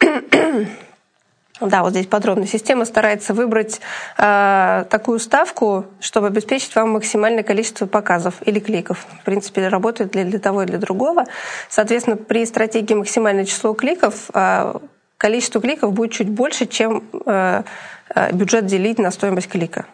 да, 1.60 1.82
вот 1.82 1.90
здесь 1.90 2.06
подробно. 2.06 2.46
Система 2.46 2.86
старается 2.86 3.34
выбрать 3.34 3.82
э, 4.16 4.86
такую 4.88 5.18
ставку, 5.18 5.84
чтобы 6.00 6.28
обеспечить 6.28 6.74
вам 6.76 6.92
максимальное 6.92 7.42
количество 7.42 7.84
показов 7.84 8.36
или 8.46 8.58
кликов. 8.58 9.06
В 9.20 9.24
принципе, 9.26 9.68
работает 9.68 10.12
для, 10.12 10.24
для 10.24 10.38
того 10.38 10.62
и 10.62 10.66
для 10.66 10.78
другого. 10.78 11.26
Соответственно, 11.68 12.16
при 12.16 12.46
стратегии 12.46 12.94
максимальное 12.94 13.44
число 13.44 13.74
кликов 13.74 14.30
э, 14.32 14.78
количество 15.18 15.60
кликов 15.60 15.92
будет 15.92 16.12
чуть 16.12 16.30
больше, 16.30 16.64
чем 16.64 17.04
э, 17.26 17.64
бюджет 18.32 18.64
делить 18.64 18.98
на 18.98 19.10
стоимость 19.10 19.50
клика. 19.50 19.84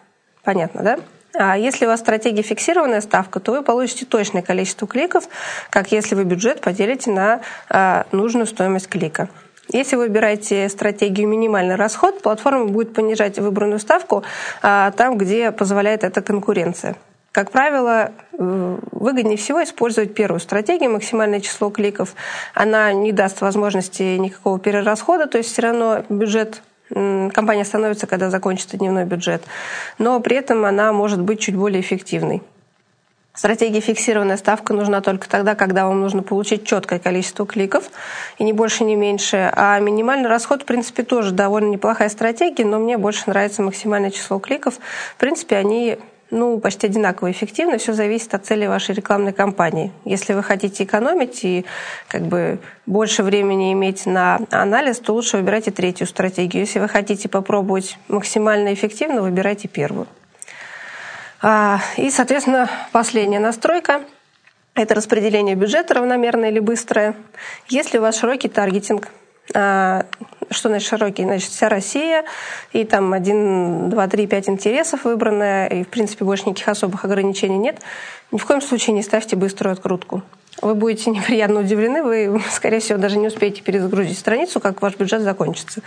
Понятно, 0.45 0.83
да? 0.83 0.99
А 1.35 1.57
если 1.57 1.85
у 1.85 1.89
вас 1.89 2.01
стратегия 2.01 2.43
фиксированная 2.43 3.01
ставка, 3.01 3.39
то 3.39 3.53
вы 3.53 3.63
получите 3.63 4.07
точное 4.07 4.43
количество 4.43 4.89
кликов, 4.89 5.29
как 5.71 5.93
если 5.93 6.15
вы 6.15 6.25
бюджет 6.25 6.61
поделите 6.61 7.11
на 7.11 7.41
а, 7.69 8.07
нужную 8.13 8.47
стоимость 8.47 8.89
клика. 8.89 9.29
Если 9.71 9.97
вы 9.97 10.07
выбираете 10.07 10.69
стратегию 10.69 11.29
минимальный 11.29 11.77
расход, 11.77 12.23
платформа 12.23 12.67
будет 12.67 12.95
понижать 12.95 13.39
выбранную 13.39 13.79
ставку 13.79 14.25
а, 14.63 14.91
там, 14.93 15.19
где 15.19 15.53
позволяет 15.53 16.05
эта 16.05 16.23
конкуренция. 16.23 16.97
Как 17.31 17.53
правило, 17.53 18.13
выгоднее 18.33 19.37
всего 19.37 19.63
использовать 19.63 20.15
первую 20.15 20.41
стратегию, 20.41 20.91
максимальное 20.91 21.41
число 21.41 21.71
кликов. 21.71 22.15
Она 22.55 22.93
не 22.93 23.13
даст 23.13 23.43
возможности 23.43 24.17
никакого 24.17 24.59
перерасхода, 24.59 25.27
то 25.27 25.39
есть 25.39 25.53
все 25.53 25.63
равно 25.63 26.05
бюджет 26.09 26.63
компания 26.91 27.65
становится, 27.65 28.07
когда 28.07 28.31
закончится 28.31 28.77
дневной 28.77 29.05
бюджет, 29.05 29.43
но 29.99 30.21
при 30.21 30.37
этом 30.37 30.65
она 30.65 30.93
может 30.93 31.21
быть 31.21 31.41
чуть 31.41 31.57
более 31.57 31.81
эффективной. 31.81 32.43
Стратегия 33.39 33.79
фиксированная 33.79 34.37
ставка 34.37 34.75
нужна 34.75 35.01
только 35.01 35.29
тогда, 35.29 35.55
когда 35.55 35.87
вам 35.87 36.01
нужно 36.01 36.25
получить 36.25 36.67
четкое 36.67 36.99
количество 36.99 37.47
кликов, 37.47 37.85
и 38.37 38.43
не 38.43 38.53
больше, 38.53 38.83
не 38.83 38.97
меньше. 38.97 39.53
А 39.55 39.79
минимальный 39.79 40.29
расход, 40.29 40.63
в 40.63 40.65
принципе, 40.65 41.05
тоже 41.05 41.31
довольно 41.31 41.69
неплохая 41.69 42.09
стратегия, 42.09 42.65
но 42.65 42.81
мне 42.81 42.99
больше 42.99 43.23
нравится 43.29 43.63
максимальное 43.63 44.11
число 44.11 44.41
кликов. 44.41 44.75
В 45.15 45.21
принципе, 45.21 45.55
они 45.55 45.99
ну, 46.31 46.59
почти 46.61 46.87
одинаково 46.87 47.31
эффективно. 47.31 47.79
Все 47.79 47.93
зависит 47.93 48.35
от 48.35 48.45
цели 48.45 48.67
вашей 48.67 48.95
рекламной 48.95 49.33
кампании. 49.33 49.93
Если 50.05 50.35
вы 50.35 50.43
хотите 50.43 50.85
экономить 50.85 51.45
и 51.45 51.65
как 52.09 52.23
бы 52.23 52.59
больше 52.87 53.23
времени 53.23 53.73
иметь 53.73 54.07
на 54.07 54.41
анализ, 54.51 54.99
то 54.99 55.15
лучше 55.15 55.39
выбирайте 55.39 55.71
третью 55.71 56.07
стратегию. 56.07 56.65
Если 56.65 56.79
вы 56.81 56.89
хотите 56.89 57.29
попробовать 57.29 57.99
максимально 58.09 58.75
эффективно, 58.75 59.23
выбирайте 59.23 59.69
первую. 59.69 60.07
А, 61.41 61.81
и, 61.97 62.11
соответственно, 62.11 62.69
последняя 62.93 63.41
настройка– 63.41 64.03
это 64.75 64.95
распределение 64.95 65.55
бюджета 65.55 65.95
равномерное 65.95 66.51
или 66.51 66.59
быстрое. 66.59 67.15
Если 67.69 67.99
у 67.99 68.03
вас 68.03 68.19
широкий 68.19 68.49
таргетинг, 68.49 69.09
что 69.51 70.69
значит 70.69 70.89
широкий? 70.89 71.25
Значит, 71.25 71.51
вся 71.51 71.69
Россия, 71.69 72.25
и 72.73 72.85
там 72.85 73.13
один, 73.13 73.91
два, 73.91 74.07
три, 74.09 74.27
пять 74.27 74.49
интересов 74.49 75.05
выбранное, 75.05 75.67
и, 75.69 75.85
в 75.85 75.89
принципе, 75.89 76.25
больше 76.25 76.49
никаких 76.49 76.69
особых 76.69 77.05
ограничений 77.05 77.59
нет. 77.59 77.81
Ни 78.31 78.39
в 78.39 78.47
коем 78.47 78.61
случае 78.61 78.95
не 78.95 79.03
ставьте 79.03 79.37
быструю 79.37 79.73
открутку. 79.73 80.23
Вы 80.61 80.75
будете 80.75 81.11
неприятно 81.11 81.61
удивлены, 81.61 82.03
вы, 82.03 82.43
скорее 82.51 82.81
всего, 82.81 82.99
даже 82.99 83.19
не 83.19 83.29
успеете 83.29 83.63
перезагрузить 83.63 84.19
страницу, 84.19 84.61
как 84.61 84.83
ваш 84.83 84.97
бюджет 84.97 85.23
закончится. 85.23 85.83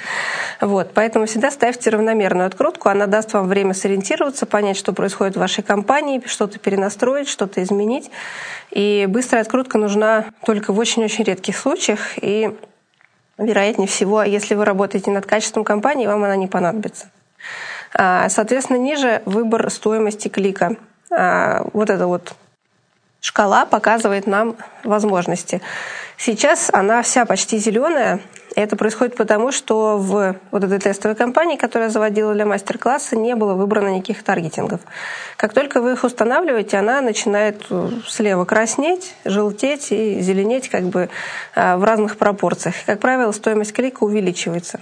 Вот, 0.59 0.91
поэтому 0.93 1.25
всегда 1.25 1.51
ставьте 1.51 1.89
равномерную 1.89 2.47
открутку, 2.47 2.89
она 2.89 3.07
даст 3.07 3.33
вам 3.33 3.47
время 3.47 3.73
сориентироваться, 3.73 4.45
понять, 4.45 4.77
что 4.77 4.93
происходит 4.93 5.35
в 5.35 5.39
вашей 5.39 5.63
компании, 5.63 6.21
что-то 6.25 6.59
перенастроить, 6.59 7.27
что-то 7.27 7.61
изменить. 7.61 8.09
И 8.71 9.05
быстрая 9.09 9.41
открутка 9.41 9.77
нужна 9.77 10.25
только 10.45 10.71
в 10.71 10.79
очень-очень 10.79 11.25
редких 11.25 11.57
случаях, 11.57 11.99
и 12.21 12.55
вероятнее 13.45 13.87
всего, 13.87 14.23
если 14.23 14.55
вы 14.55 14.65
работаете 14.65 15.11
над 15.11 15.25
качеством 15.25 15.63
компании, 15.63 16.07
вам 16.07 16.23
она 16.23 16.35
не 16.35 16.47
понадобится. 16.47 17.09
А, 17.93 18.29
соответственно, 18.29 18.77
ниже 18.77 19.21
выбор 19.25 19.69
стоимости 19.69 20.27
клика. 20.27 20.77
А, 21.11 21.65
вот 21.73 21.89
эта 21.89 22.07
вот 22.07 22.33
шкала 23.21 23.65
показывает 23.65 24.27
нам 24.27 24.57
возможности. 24.83 25.61
Сейчас 26.17 26.69
она 26.73 27.01
вся 27.03 27.25
почти 27.25 27.57
зеленая. 27.57 28.19
Это 28.55 28.75
происходит 28.75 29.15
потому, 29.15 29.53
что 29.53 29.97
в 29.97 30.35
вот 30.51 30.63
этой 30.63 30.79
тестовой 30.79 31.15
кампании, 31.15 31.55
которую 31.55 31.87
я 31.87 31.89
заводила 31.89 32.33
для 32.33 32.45
мастер-класса, 32.45 33.15
не 33.15 33.33
было 33.35 33.53
выбрано 33.53 33.95
никаких 33.95 34.23
таргетингов. 34.23 34.81
Как 35.37 35.53
только 35.53 35.81
вы 35.81 35.93
их 35.93 36.03
устанавливаете, 36.03 36.77
она 36.77 36.99
начинает 36.99 37.65
слева 38.07 38.43
краснеть, 38.43 39.15
желтеть 39.23 39.91
и 39.93 40.19
зеленеть 40.19 40.67
как 40.67 40.83
бы 40.83 41.09
а, 41.55 41.77
в 41.77 41.83
разных 41.85 42.17
пропорциях. 42.17 42.75
Как 42.85 42.99
правило, 42.99 43.31
стоимость 43.31 43.71
клика 43.71 44.03
увеличивается. 44.03 44.81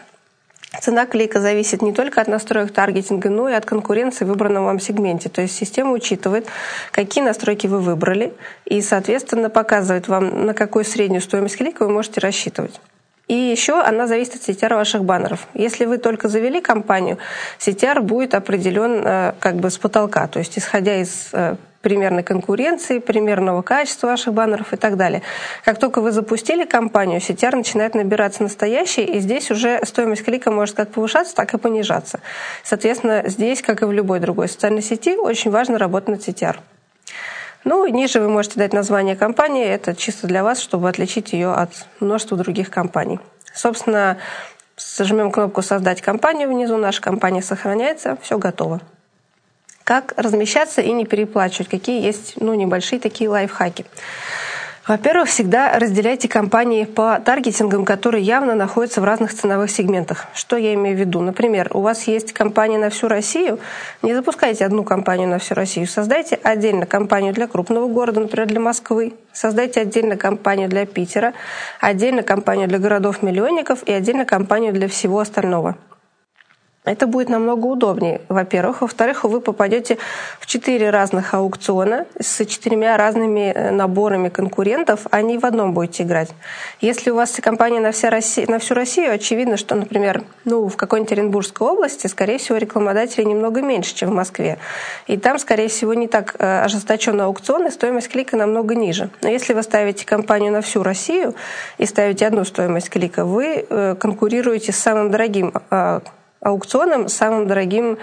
Цена 0.77 1.07
клика 1.07 1.41
зависит 1.41 1.81
не 1.81 1.93
только 1.93 2.21
от 2.21 2.27
настроек 2.27 2.71
таргетинга, 2.71 3.29
но 3.29 3.49
и 3.49 3.53
от 3.53 3.65
конкуренции 3.65 4.23
в 4.23 4.27
выбранном 4.27 4.65
вам 4.65 4.79
сегменте. 4.79 5.27
То 5.27 5.41
есть 5.41 5.55
система 5.55 5.91
учитывает, 5.91 6.47
какие 6.91 7.23
настройки 7.23 7.65
вы 7.65 7.79
выбрали, 7.79 8.33
и, 8.65 8.81
соответственно, 8.81 9.49
показывает 9.49 10.07
вам, 10.07 10.45
на 10.45 10.53
какую 10.53 10.85
среднюю 10.85 11.21
стоимость 11.21 11.57
клика 11.57 11.85
вы 11.85 11.91
можете 11.91 12.19
рассчитывать. 12.19 12.79
И 13.27 13.33
еще 13.33 13.79
она 13.79 14.07
зависит 14.07 14.35
от 14.35 14.41
CTR 14.41 14.75
ваших 14.75 15.03
баннеров. 15.03 15.47
Если 15.53 15.85
вы 15.85 15.97
только 15.97 16.27
завели 16.27 16.61
компанию, 16.61 17.17
CTR 17.59 18.01
будет 18.01 18.33
определен 18.33 19.03
э, 19.05 19.33
как 19.39 19.57
бы 19.57 19.69
с 19.69 19.77
потолка, 19.77 20.27
то 20.27 20.39
есть 20.39 20.57
исходя 20.57 20.99
из 20.99 21.29
э, 21.33 21.55
примерной 21.81 22.23
конкуренции, 22.23 22.99
примерного 22.99 23.61
качества 23.61 24.07
ваших 24.07 24.33
баннеров 24.33 24.73
и 24.73 24.75
так 24.75 24.97
далее. 24.97 25.21
Как 25.63 25.79
только 25.79 26.01
вы 26.01 26.11
запустили 26.11 26.65
кампанию, 26.65 27.19
CTR 27.19 27.55
начинает 27.55 27.95
набираться 27.95 28.43
настоящий, 28.43 29.03
и 29.03 29.19
здесь 29.19 29.49
уже 29.51 29.79
стоимость 29.85 30.23
клика 30.23 30.51
может 30.51 30.75
как 30.75 30.89
повышаться, 30.89 31.35
так 31.35 31.53
и 31.53 31.57
понижаться. 31.57 32.19
Соответственно, 32.63 33.23
здесь, 33.27 33.61
как 33.61 33.81
и 33.81 33.85
в 33.85 33.91
любой 33.91 34.19
другой 34.19 34.49
социальной 34.49 34.81
сети, 34.81 35.15
очень 35.15 35.51
важно 35.51 35.77
работать 35.77 36.09
над 36.09 36.27
CTR. 36.27 36.57
Ну, 37.65 37.85
ниже 37.87 38.21
вы 38.21 38.29
можете 38.29 38.57
дать 38.57 38.73
название 38.73 39.15
компании. 39.15 39.65
Это 39.65 39.93
чисто 39.95 40.27
для 40.27 40.43
вас, 40.43 40.61
чтобы 40.61 40.87
отличить 40.87 41.33
ее 41.33 41.51
от 41.51 41.71
множества 41.99 42.37
других 42.37 42.69
компаний. 42.69 43.19
Собственно, 43.53 44.17
зажмем 44.77 45.31
кнопку 45.31 45.61
«Создать 45.61 46.01
компанию» 46.01 46.49
внизу. 46.49 46.77
Наша 46.77 47.01
компания 47.01 47.41
сохраняется. 47.41 48.17
Все 48.21 48.37
готово. 48.37 48.79
Как 49.89 50.13
размещаться 50.17 50.81
и 50.81 50.91
не 50.91 51.03
переплачивать, 51.03 51.67
какие 51.67 52.05
есть 52.05 52.33
ну, 52.39 52.53
небольшие 52.53 52.99
такие 52.99 53.27
лайфхаки. 53.27 53.87
Во-первых, 54.87 55.29
всегда 55.29 55.79
разделяйте 55.79 56.27
компании 56.27 56.83
по 56.83 57.19
таргетингам, 57.19 57.85
которые 57.85 58.23
явно 58.23 58.53
находятся 58.53 59.01
в 59.01 59.03
разных 59.03 59.33
ценовых 59.33 59.71
сегментах. 59.71 60.27
Что 60.35 60.57
я 60.57 60.75
имею 60.75 60.95
в 60.95 60.99
виду? 60.99 61.21
Например, 61.21 61.71
у 61.73 61.81
вас 61.81 62.03
есть 62.03 62.33
компания 62.33 62.77
на 62.77 62.91
всю 62.91 63.07
Россию, 63.07 63.57
не 64.03 64.13
запускайте 64.13 64.63
одну 64.63 64.83
компанию 64.83 65.27
на 65.27 65.39
всю 65.39 65.55
Россию, 65.55 65.87
создайте 65.87 66.35
отдельно 66.35 66.85
компанию 66.85 67.33
для 67.33 67.47
крупного 67.47 67.87
города, 67.87 68.19
например, 68.19 68.47
для 68.47 68.59
Москвы, 68.59 69.15
создайте 69.33 69.81
отдельно 69.81 70.17
компанию 70.17 70.69
для 70.69 70.85
Питера, 70.85 71.33
отдельно 71.79 72.21
компанию 72.21 72.67
для 72.67 72.77
городов-миллионников 72.77 73.81
и 73.87 73.91
отдельно 73.91 74.25
компанию 74.25 74.71
для 74.71 74.87
всего 74.87 75.17
остального. 75.17 75.77
Это 76.85 77.07
будет 77.07 77.27
намного 77.27 77.65
удобнее, 77.65 78.21
во-первых. 78.29 78.81
Во-вторых, 78.81 79.25
вы 79.25 79.41
попадете 79.41 79.97
в 80.39 80.45
четыре 80.45 80.89
разных 80.91 81.33
аукциона 81.33 82.05
с 82.19 82.45
четырьмя 82.45 82.95
разными 82.95 83.51
э, 83.53 83.71
наборами 83.71 84.29
конкурентов, 84.29 85.01
а 85.11 85.21
не 85.21 85.37
в 85.37 85.45
одном 85.45 85.73
будете 85.73 86.03
играть. 86.03 86.29
Если 86.79 87.11
у 87.11 87.15
вас 87.15 87.33
компания 87.43 87.81
на, 87.81 87.91
вся 87.91 88.09
Россия, 88.09 88.47
на 88.47 88.59
всю 88.59 88.75
Россию, 88.75 89.13
очевидно, 89.13 89.57
что, 89.57 89.75
например, 89.75 90.23
ну, 90.45 90.69
в 90.69 90.77
какой-нибудь 90.77 91.11
Оренбургской 91.11 91.67
области, 91.67 92.07
скорее 92.07 92.37
всего, 92.37 92.57
рекламодателей 92.57 93.25
немного 93.25 93.61
меньше, 93.61 93.93
чем 93.93 94.11
в 94.11 94.13
Москве. 94.13 94.57
И 95.05 95.17
там, 95.17 95.37
скорее 95.37 95.67
всего, 95.67 95.93
не 95.93 96.07
так 96.07 96.37
э, 96.39 96.61
ожесточенный 96.63 97.25
аукцион, 97.25 97.67
и 97.67 97.71
стоимость 97.71 98.07
клика 98.07 98.37
намного 98.37 98.73
ниже. 98.73 99.09
Но 99.21 99.27
если 99.27 99.53
вы 99.53 99.63
ставите 99.63 100.05
компанию 100.05 100.53
на 100.53 100.61
всю 100.61 100.81
Россию 100.81 101.35
и 101.77 101.85
ставите 101.85 102.25
одну 102.25 102.45
стоимость 102.45 102.89
клика, 102.89 103.25
вы 103.25 103.65
э, 103.69 103.95
конкурируете 103.99 104.71
с 104.71 104.77
самым 104.77 105.11
дорогим 105.11 105.53
аукционом 106.41 107.09
самым 107.09 107.47
дорогим 107.47 107.97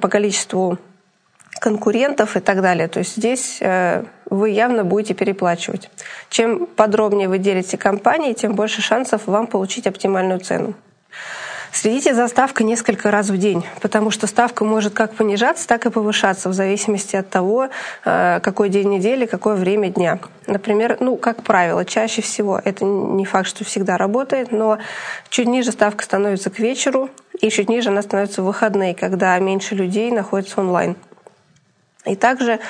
по 0.00 0.08
количеству 0.08 0.78
конкурентов 1.60 2.36
и 2.36 2.40
так 2.40 2.60
далее. 2.60 2.88
То 2.88 2.98
есть 2.98 3.16
здесь 3.16 3.58
э, 3.60 4.04
вы 4.28 4.50
явно 4.50 4.84
будете 4.84 5.14
переплачивать. 5.14 5.90
Чем 6.28 6.66
подробнее 6.66 7.28
вы 7.28 7.38
делите 7.38 7.78
компании, 7.78 8.32
тем 8.32 8.54
больше 8.54 8.82
шансов 8.82 9.26
вам 9.26 9.46
получить 9.46 9.86
оптимальную 9.86 10.40
цену. 10.40 10.74
Следите 11.72 12.14
за 12.14 12.28
ставкой 12.28 12.66
несколько 12.66 13.10
раз 13.10 13.30
в 13.30 13.36
день, 13.36 13.64
потому 13.80 14.12
что 14.12 14.28
ставка 14.28 14.64
может 14.64 14.94
как 14.94 15.14
понижаться, 15.14 15.66
так 15.66 15.86
и 15.86 15.90
повышаться 15.90 16.48
в 16.48 16.52
зависимости 16.52 17.16
от 17.16 17.28
того, 17.30 17.68
э, 18.04 18.38
какой 18.40 18.68
день 18.68 18.90
недели, 18.90 19.26
какое 19.26 19.56
время 19.56 19.88
дня. 19.88 20.20
Например, 20.46 20.98
ну, 21.00 21.16
как 21.16 21.42
правило, 21.42 21.84
чаще 21.84 22.22
всего, 22.22 22.60
это 22.64 22.84
не 22.84 23.24
факт, 23.24 23.48
что 23.48 23.64
всегда 23.64 23.96
работает, 23.96 24.52
но 24.52 24.78
чуть 25.30 25.48
ниже 25.48 25.72
ставка 25.72 26.04
становится 26.04 26.48
к 26.48 26.60
вечеру, 26.60 27.10
и 27.40 27.50
чуть 27.50 27.68
ниже 27.68 27.90
она 27.90 28.02
становится 28.02 28.42
в 28.42 28.46
выходные, 28.46 28.94
когда 28.94 29.38
меньше 29.38 29.74
людей 29.74 30.10
находится 30.10 30.60
онлайн. 30.60 30.96
И 32.04 32.16
также 32.16 32.60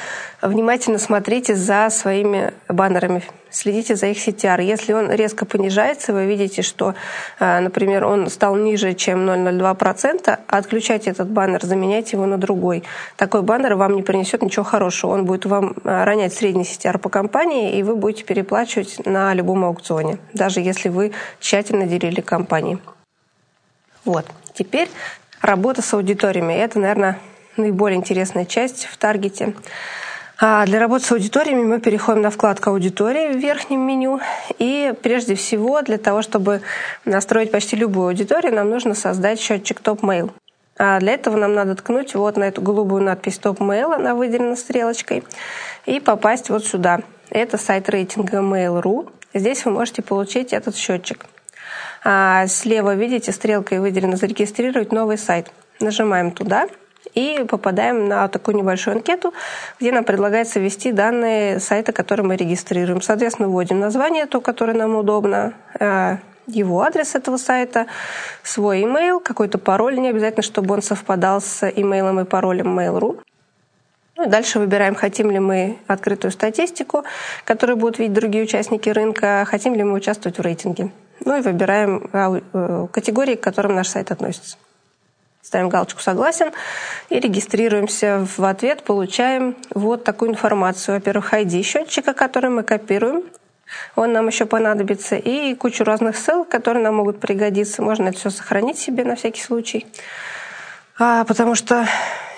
внимательно 0.42 0.98
смотрите 0.98 1.56
за 1.56 1.90
своими 1.90 2.52
баннерами, 2.68 3.22
следите 3.50 3.96
за 3.96 4.06
их 4.06 4.28
CTR. 4.28 4.62
Если 4.62 4.92
он 4.92 5.10
резко 5.10 5.44
понижается, 5.44 6.12
вы 6.12 6.26
видите, 6.26 6.62
что, 6.62 6.94
э, 7.40 7.58
например, 7.58 8.04
он 8.04 8.30
стал 8.30 8.54
ниже, 8.54 8.94
чем 8.94 9.26
0,02%, 9.26 10.38
отключайте 10.46 11.10
этот 11.10 11.28
баннер, 11.30 11.64
заменяйте 11.64 12.16
его 12.16 12.26
на 12.26 12.38
другой. 12.38 12.84
Такой 13.16 13.42
баннер 13.42 13.74
вам 13.74 13.96
не 13.96 14.02
принесет 14.02 14.40
ничего 14.40 14.64
хорошего. 14.64 15.10
Он 15.10 15.24
будет 15.24 15.46
вам 15.46 15.74
э, 15.82 16.04
ронять 16.04 16.32
средний 16.32 16.62
CTR 16.62 16.98
по 16.98 17.08
компании, 17.08 17.76
и 17.76 17.82
вы 17.82 17.96
будете 17.96 18.22
переплачивать 18.22 19.04
на 19.04 19.34
любом 19.34 19.64
аукционе, 19.64 20.18
даже 20.32 20.60
если 20.60 20.90
вы 20.90 21.10
тщательно 21.40 21.86
делили 21.86 22.20
кампании. 22.20 22.78
Вот. 24.04 24.26
Теперь 24.54 24.88
работа 25.40 25.82
с 25.82 25.92
аудиториями. 25.94 26.54
Это, 26.54 26.78
наверное, 26.78 27.18
наиболее 27.56 27.98
интересная 27.98 28.44
часть 28.44 28.86
в 28.86 28.96
таргете. 28.96 29.54
А 30.40 30.66
для 30.66 30.80
работы 30.80 31.04
с 31.04 31.12
аудиториями 31.12 31.62
мы 31.62 31.80
переходим 31.80 32.22
на 32.22 32.30
вкладку 32.30 32.70
«Аудитории» 32.70 33.32
в 33.32 33.38
верхнем 33.38 33.80
меню. 33.80 34.20
И 34.58 34.92
прежде 35.02 35.36
всего, 35.36 35.80
для 35.82 35.96
того, 35.96 36.22
чтобы 36.22 36.60
настроить 37.04 37.52
почти 37.52 37.76
любую 37.76 38.08
аудиторию, 38.08 38.52
нам 38.52 38.68
нужно 38.68 38.94
создать 38.94 39.40
счетчик 39.40 39.80
Top 39.80 40.00
Mail. 40.00 40.32
А 40.76 40.98
для 40.98 41.12
этого 41.12 41.36
нам 41.36 41.54
надо 41.54 41.76
ткнуть 41.76 42.16
вот 42.16 42.36
на 42.36 42.44
эту 42.44 42.60
голубую 42.60 43.02
надпись 43.02 43.38
Top 43.38 43.58
Mail, 43.59 43.92
она 43.92 44.16
выделена 44.16 44.56
стрелочкой, 44.56 45.22
и 45.86 46.00
попасть 46.00 46.50
вот 46.50 46.66
сюда. 46.66 47.00
Это 47.30 47.56
сайт 47.56 47.88
рейтинга 47.88 48.38
Mail.ru. 48.38 49.08
Здесь 49.34 49.64
вы 49.64 49.70
можете 49.70 50.02
получить 50.02 50.52
этот 50.52 50.74
счетчик. 50.74 51.26
А 52.04 52.46
слева, 52.46 52.94
видите, 52.94 53.32
стрелкой 53.32 53.80
выделено 53.80 54.16
«Зарегистрировать 54.16 54.92
новый 54.92 55.18
сайт». 55.18 55.50
Нажимаем 55.80 56.30
туда– 56.30 56.68
и 57.14 57.44
попадаем 57.48 58.08
на 58.08 58.28
такую 58.28 58.56
небольшую 58.56 58.96
анкету, 58.96 59.32
где 59.80 59.92
нам 59.92 60.04
предлагается 60.04 60.60
ввести 60.60 60.92
данные 60.92 61.60
сайта, 61.60 61.92
который 61.92 62.24
мы 62.24 62.36
регистрируем. 62.36 63.00
Соответственно, 63.00 63.48
вводим 63.48 63.80
название, 63.80 64.26
то, 64.26 64.40
которое 64.40 64.74
нам 64.74 64.96
удобно, 64.96 65.54
э, 65.78 66.16
его 66.46 66.82
адрес 66.82 67.14
этого 67.14 67.36
сайта, 67.36 67.86
свой 68.42 68.82
email, 68.82 69.20
какой-то 69.20 69.58
пароль, 69.58 69.98
не 69.98 70.08
обязательно, 70.08 70.42
чтобы 70.42 70.74
он 70.74 70.82
совпадал 70.82 71.40
с 71.40 71.66
имейлом 71.68 72.20
и 72.20 72.24
паролем 72.24 72.78
Mail.ru. 72.78 73.20
Ну 74.16 74.28
дальше 74.28 74.58
выбираем, 74.58 74.94
хотим 74.94 75.30
ли 75.30 75.40
мы 75.40 75.78
открытую 75.86 76.30
статистику, 76.30 77.04
которую 77.44 77.76
будут 77.76 77.98
видеть 77.98 78.14
другие 78.14 78.44
участники 78.44 78.88
рынка, 78.88 79.44
хотим 79.46 79.74
ли 79.74 79.82
мы 79.82 79.94
участвовать 79.94 80.38
в 80.38 80.42
рейтинге. 80.42 80.90
Ну 81.20 81.36
и 81.38 81.42
выбираем 81.42 82.08
э, 82.12 82.86
категории, 82.92 83.34
к 83.34 83.42
которым 83.42 83.74
наш 83.74 83.88
сайт 83.88 84.10
относится 84.10 84.56
ставим 85.44 85.68
галочку 85.68 86.00
«Согласен» 86.00 86.52
и 87.10 87.20
регистрируемся. 87.20 88.26
В 88.36 88.44
ответ 88.44 88.82
получаем 88.82 89.56
вот 89.74 90.02
такую 90.02 90.30
информацию. 90.30 90.96
Во-первых, 90.96 91.34
ID 91.34 91.62
счетчика, 91.62 92.14
который 92.14 92.50
мы 92.50 92.62
копируем. 92.62 93.22
Он 93.94 94.12
нам 94.12 94.26
еще 94.26 94.46
понадобится. 94.46 95.16
И 95.16 95.54
кучу 95.54 95.84
разных 95.84 96.16
ссылок, 96.16 96.48
которые 96.48 96.82
нам 96.82 96.96
могут 96.96 97.20
пригодиться. 97.20 97.82
Можно 97.82 98.08
это 98.08 98.18
все 98.18 98.30
сохранить 98.30 98.78
себе 98.78 99.04
на 99.04 99.16
всякий 99.16 99.42
случай. 99.42 99.86
А, 100.98 101.24
потому 101.24 101.54
что 101.54 101.86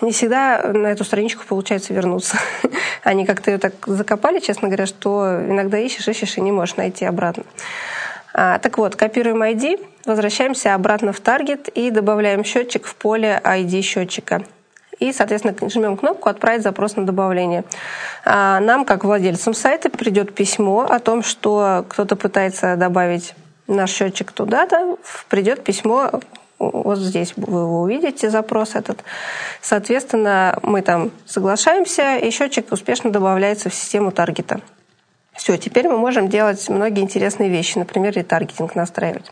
не 0.00 0.12
всегда 0.12 0.62
на 0.72 0.88
эту 0.88 1.04
страничку 1.04 1.44
получается 1.46 1.94
вернуться. 1.94 2.38
Они 3.02 3.24
как-то 3.24 3.50
ее 3.50 3.58
так 3.58 3.74
закопали, 3.86 4.40
честно 4.40 4.68
говоря, 4.68 4.86
что 4.86 5.40
иногда 5.48 5.78
ищешь, 5.78 6.08
ищешь 6.08 6.38
и 6.38 6.40
не 6.40 6.52
можешь 6.52 6.76
найти 6.76 7.04
обратно. 7.04 7.44
А, 8.38 8.59
так 8.59 8.77
вот, 8.77 8.96
копируем 8.96 9.42
ID, 9.42 9.81
возвращаемся 10.05 10.75
обратно 10.75 11.14
в 11.14 11.20
таргет 11.20 11.68
и 11.68 11.90
добавляем 11.90 12.44
счетчик 12.44 12.85
в 12.85 12.94
поле 12.94 13.40
ID 13.42 13.81
счетчика. 13.81 14.42
И, 14.99 15.11
соответственно, 15.14 15.70
жмем 15.70 15.96
кнопку 15.96 16.29
«Отправить 16.29 16.62
запрос 16.62 16.96
на 16.96 17.07
добавление». 17.07 17.64
А, 18.27 18.61
нам, 18.61 18.85
как 18.85 19.05
владельцам 19.05 19.55
сайта, 19.55 19.88
придет 19.88 20.35
письмо 20.35 20.83
о 20.83 20.99
том, 20.99 21.22
что 21.22 21.87
кто-то 21.88 22.14
пытается 22.14 22.77
добавить 22.77 23.35
наш 23.68 23.90
счетчик 23.90 24.31
туда-то. 24.33 24.99
Придет 25.31 25.64
письмо 25.64 26.11
вот 26.59 26.99
здесь 26.99 27.33
вы 27.37 27.64
увидите 27.66 28.29
запрос 28.29 28.75
этот. 28.75 29.03
Соответственно, 29.62 30.59
мы 30.62 30.83
там 30.83 31.11
соглашаемся, 31.25 32.16
и 32.16 32.31
счетчик 32.31 32.70
успешно 32.70 33.11
добавляется 33.11 33.70
в 33.70 33.75
систему 33.75 34.11
таргета. 34.11 34.61
Все, 35.37 35.57
теперь 35.59 35.88
мы 35.88 35.99
можем 35.99 36.29
делать 36.29 36.68
многие 36.68 37.01
интересные 37.01 37.51
вещи, 37.51 37.79
например, 37.79 38.14
ретаргетинг 38.14 38.75
настраивать. 38.75 39.31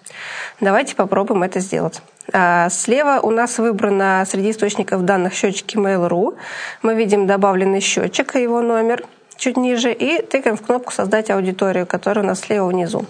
Давайте 0.61 0.95
попробуем 0.95 1.43
это 1.43 1.61
сделать. 1.61 2.03
А, 2.33 2.69
слева 2.71 3.21
у 3.23 3.31
нас 3.31 3.59
выбрано 3.59 4.25
среди 4.29 4.51
источников 4.51 5.05
данных 5.05 5.35
счетчики 5.35 5.77
Mail.ru. 5.77 6.37
Мы 6.83 6.95
видим 6.95 7.27
добавленный 7.27 7.81
счетчик 7.81 8.37
и 8.37 8.43
его 8.43 8.61
номер 8.61 9.05
чуть 9.37 9.57
ниже 9.57 9.93
и 9.93 10.23
тыкаем 10.23 10.57
в 10.57 10.63
кнопку 10.63 10.93
«Создать 10.93 11.31
аудиторию», 11.31 11.87
которая 11.87 12.25
у 12.25 12.29
нас 12.29 12.41
слева 12.41 12.67
внизу. 12.67 13.05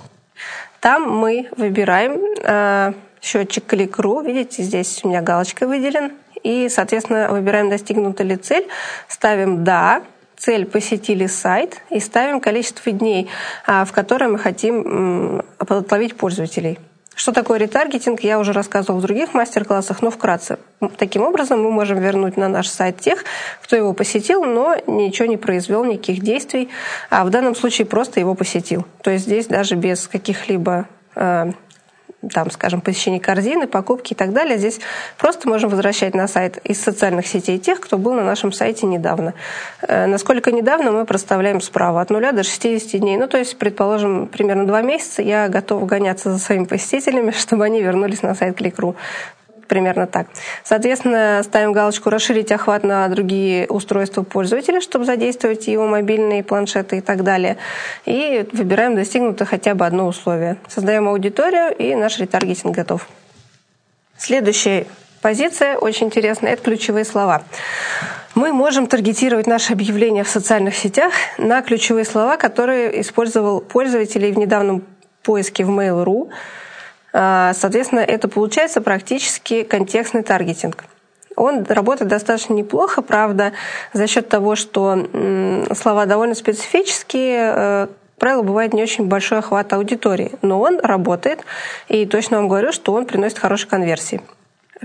Там 0.80 1.10
мы 1.10 1.48
выбираем 1.56 2.20
а, 2.44 2.94
счетчик 3.20 3.72
Click.ru. 3.72 4.24
Видите, 4.24 4.62
здесь 4.62 5.00
у 5.02 5.08
меня 5.08 5.20
галочка 5.20 5.66
выделен. 5.66 6.12
И, 6.42 6.68
соответственно, 6.68 7.28
выбираем 7.30 7.70
достигнута 7.70 8.22
ли 8.22 8.36
цель, 8.36 8.68
ставим 9.08 9.64
«Да», 9.64 10.02
цель 10.44 10.66
посетили 10.66 11.26
сайт 11.26 11.80
и 11.90 12.00
ставим 12.00 12.40
количество 12.40 12.92
дней, 12.92 13.28
а, 13.66 13.84
в 13.84 13.92
которые 13.92 14.28
мы 14.28 14.38
хотим 14.38 15.42
отловить 15.58 16.16
пользователей. 16.16 16.78
Что 17.14 17.32
такое 17.32 17.58
ретаргетинг, 17.60 18.20
я 18.20 18.40
уже 18.40 18.52
рассказывала 18.52 18.98
в 18.98 19.02
других 19.02 19.34
мастер-классах, 19.34 20.02
но 20.02 20.10
вкратце. 20.10 20.58
Таким 20.98 21.22
образом, 21.22 21.62
мы 21.62 21.70
можем 21.70 22.00
вернуть 22.00 22.36
на 22.36 22.48
наш 22.48 22.68
сайт 22.68 22.98
тех, 22.98 23.24
кто 23.62 23.76
его 23.76 23.92
посетил, 23.92 24.44
но 24.44 24.76
ничего 24.88 25.26
не 25.28 25.36
произвел, 25.36 25.84
никаких 25.84 26.22
действий, 26.22 26.68
а 27.10 27.24
в 27.24 27.30
данном 27.30 27.54
случае 27.54 27.86
просто 27.86 28.18
его 28.18 28.34
посетил. 28.34 28.84
То 29.02 29.12
есть 29.12 29.26
здесь 29.26 29.46
даже 29.46 29.76
без 29.76 30.08
каких-либо 30.08 30.88
а, 31.14 31.52
там, 32.32 32.50
скажем, 32.50 32.80
посещение 32.80 33.20
корзины, 33.20 33.66
покупки 33.66 34.12
и 34.12 34.16
так 34.16 34.32
далее. 34.32 34.58
Здесь 34.58 34.80
просто 35.18 35.48
можем 35.48 35.70
возвращать 35.70 36.14
на 36.14 36.28
сайт 36.28 36.58
из 36.64 36.80
социальных 36.80 37.26
сетей 37.26 37.58
тех, 37.58 37.80
кто 37.80 37.98
был 37.98 38.14
на 38.14 38.24
нашем 38.24 38.52
сайте 38.52 38.86
недавно. 38.86 39.34
Э, 39.82 40.06
насколько 40.06 40.52
недавно 40.52 40.92
мы 40.92 41.04
проставляем 41.04 41.60
справа 41.60 42.00
от 42.00 42.10
0 42.10 42.32
до 42.32 42.42
60 42.42 43.00
дней. 43.00 43.16
Ну, 43.16 43.26
то 43.26 43.38
есть, 43.38 43.58
предположим, 43.58 44.26
примерно 44.26 44.66
два 44.66 44.82
месяца 44.82 45.22
я 45.22 45.48
готова 45.48 45.84
гоняться 45.86 46.32
за 46.32 46.38
своими 46.38 46.64
посетителями, 46.64 47.30
чтобы 47.36 47.64
они 47.64 47.82
вернулись 47.82 48.22
на 48.22 48.34
сайт 48.34 48.60
Click.ru. 48.60 48.94
примерно 49.66 50.06
так. 50.06 50.26
Соответственно, 50.62 51.42
ставим 51.44 51.72
галочку 51.72 52.10
«Расширить 52.10 52.52
охват 52.52 52.84
на 52.84 53.06
другие 53.08 53.66
устройства 53.68 54.22
пользователя», 54.22 54.80
чтобы 54.80 55.04
задействовать 55.04 55.66
его 55.66 55.86
мобильные 55.86 56.42
планшеты 56.42 56.98
и 56.98 57.00
так 57.00 57.24
далее. 57.24 57.56
И 58.04 58.46
выбираем 58.52 58.94
достигнуто 58.94 59.44
хотя 59.44 59.74
бы 59.74 59.86
одно 59.86 60.06
условие. 60.06 60.56
Создаем 60.68 61.08
аудиторию, 61.08 61.74
и 61.76 61.94
наш 61.94 62.18
ретаргетинг 62.18 62.74
готов. 62.74 63.08
Следующая 64.16 64.86
позиция, 65.22 65.76
очень 65.76 66.06
интересная, 66.06 66.52
это 66.52 66.62
ключевые 66.62 67.04
слова. 67.04 67.42
Мы 68.34 68.52
можем 68.52 68.88
таргетировать 68.88 69.46
наши 69.46 69.72
объявления 69.72 70.24
в 70.24 70.28
социальных 70.28 70.74
сетях 70.74 71.12
на 71.38 71.62
ключевые 71.62 72.04
слова, 72.04 72.36
которые 72.36 73.00
использовал 73.00 73.60
пользователь 73.60 74.32
в 74.32 74.38
недавнем 74.38 74.84
поиске 75.22 75.64
в 75.64 75.70
Mail.ru, 75.70 76.30
соответственно, 77.14 78.00
это 78.00 78.26
получается 78.26 78.80
практически 78.80 79.62
контекстный 79.62 80.24
таргетинг. 80.24 80.84
Он 81.36 81.64
работает 81.64 82.10
достаточно 82.10 82.54
неплохо, 82.54 83.02
правда, 83.02 83.52
за 83.92 84.06
счет 84.06 84.28
того, 84.28 84.56
что 84.56 85.06
слова 85.74 86.06
довольно 86.06 86.34
специфические, 86.34 87.52
э, 87.54 87.86
правило, 88.18 88.42
бывает 88.42 88.72
не 88.72 88.82
очень 88.82 89.06
большой 89.06 89.38
охват 89.38 89.72
аудитории, 89.72 90.32
но 90.42 90.60
он 90.60 90.80
работает, 90.80 91.40
и 91.88 92.06
точно 92.06 92.38
вам 92.38 92.48
говорю, 92.48 92.72
что 92.72 92.92
он 92.92 93.06
приносит 93.06 93.38
хорошие 93.38 93.68
конверсии. 93.68 94.20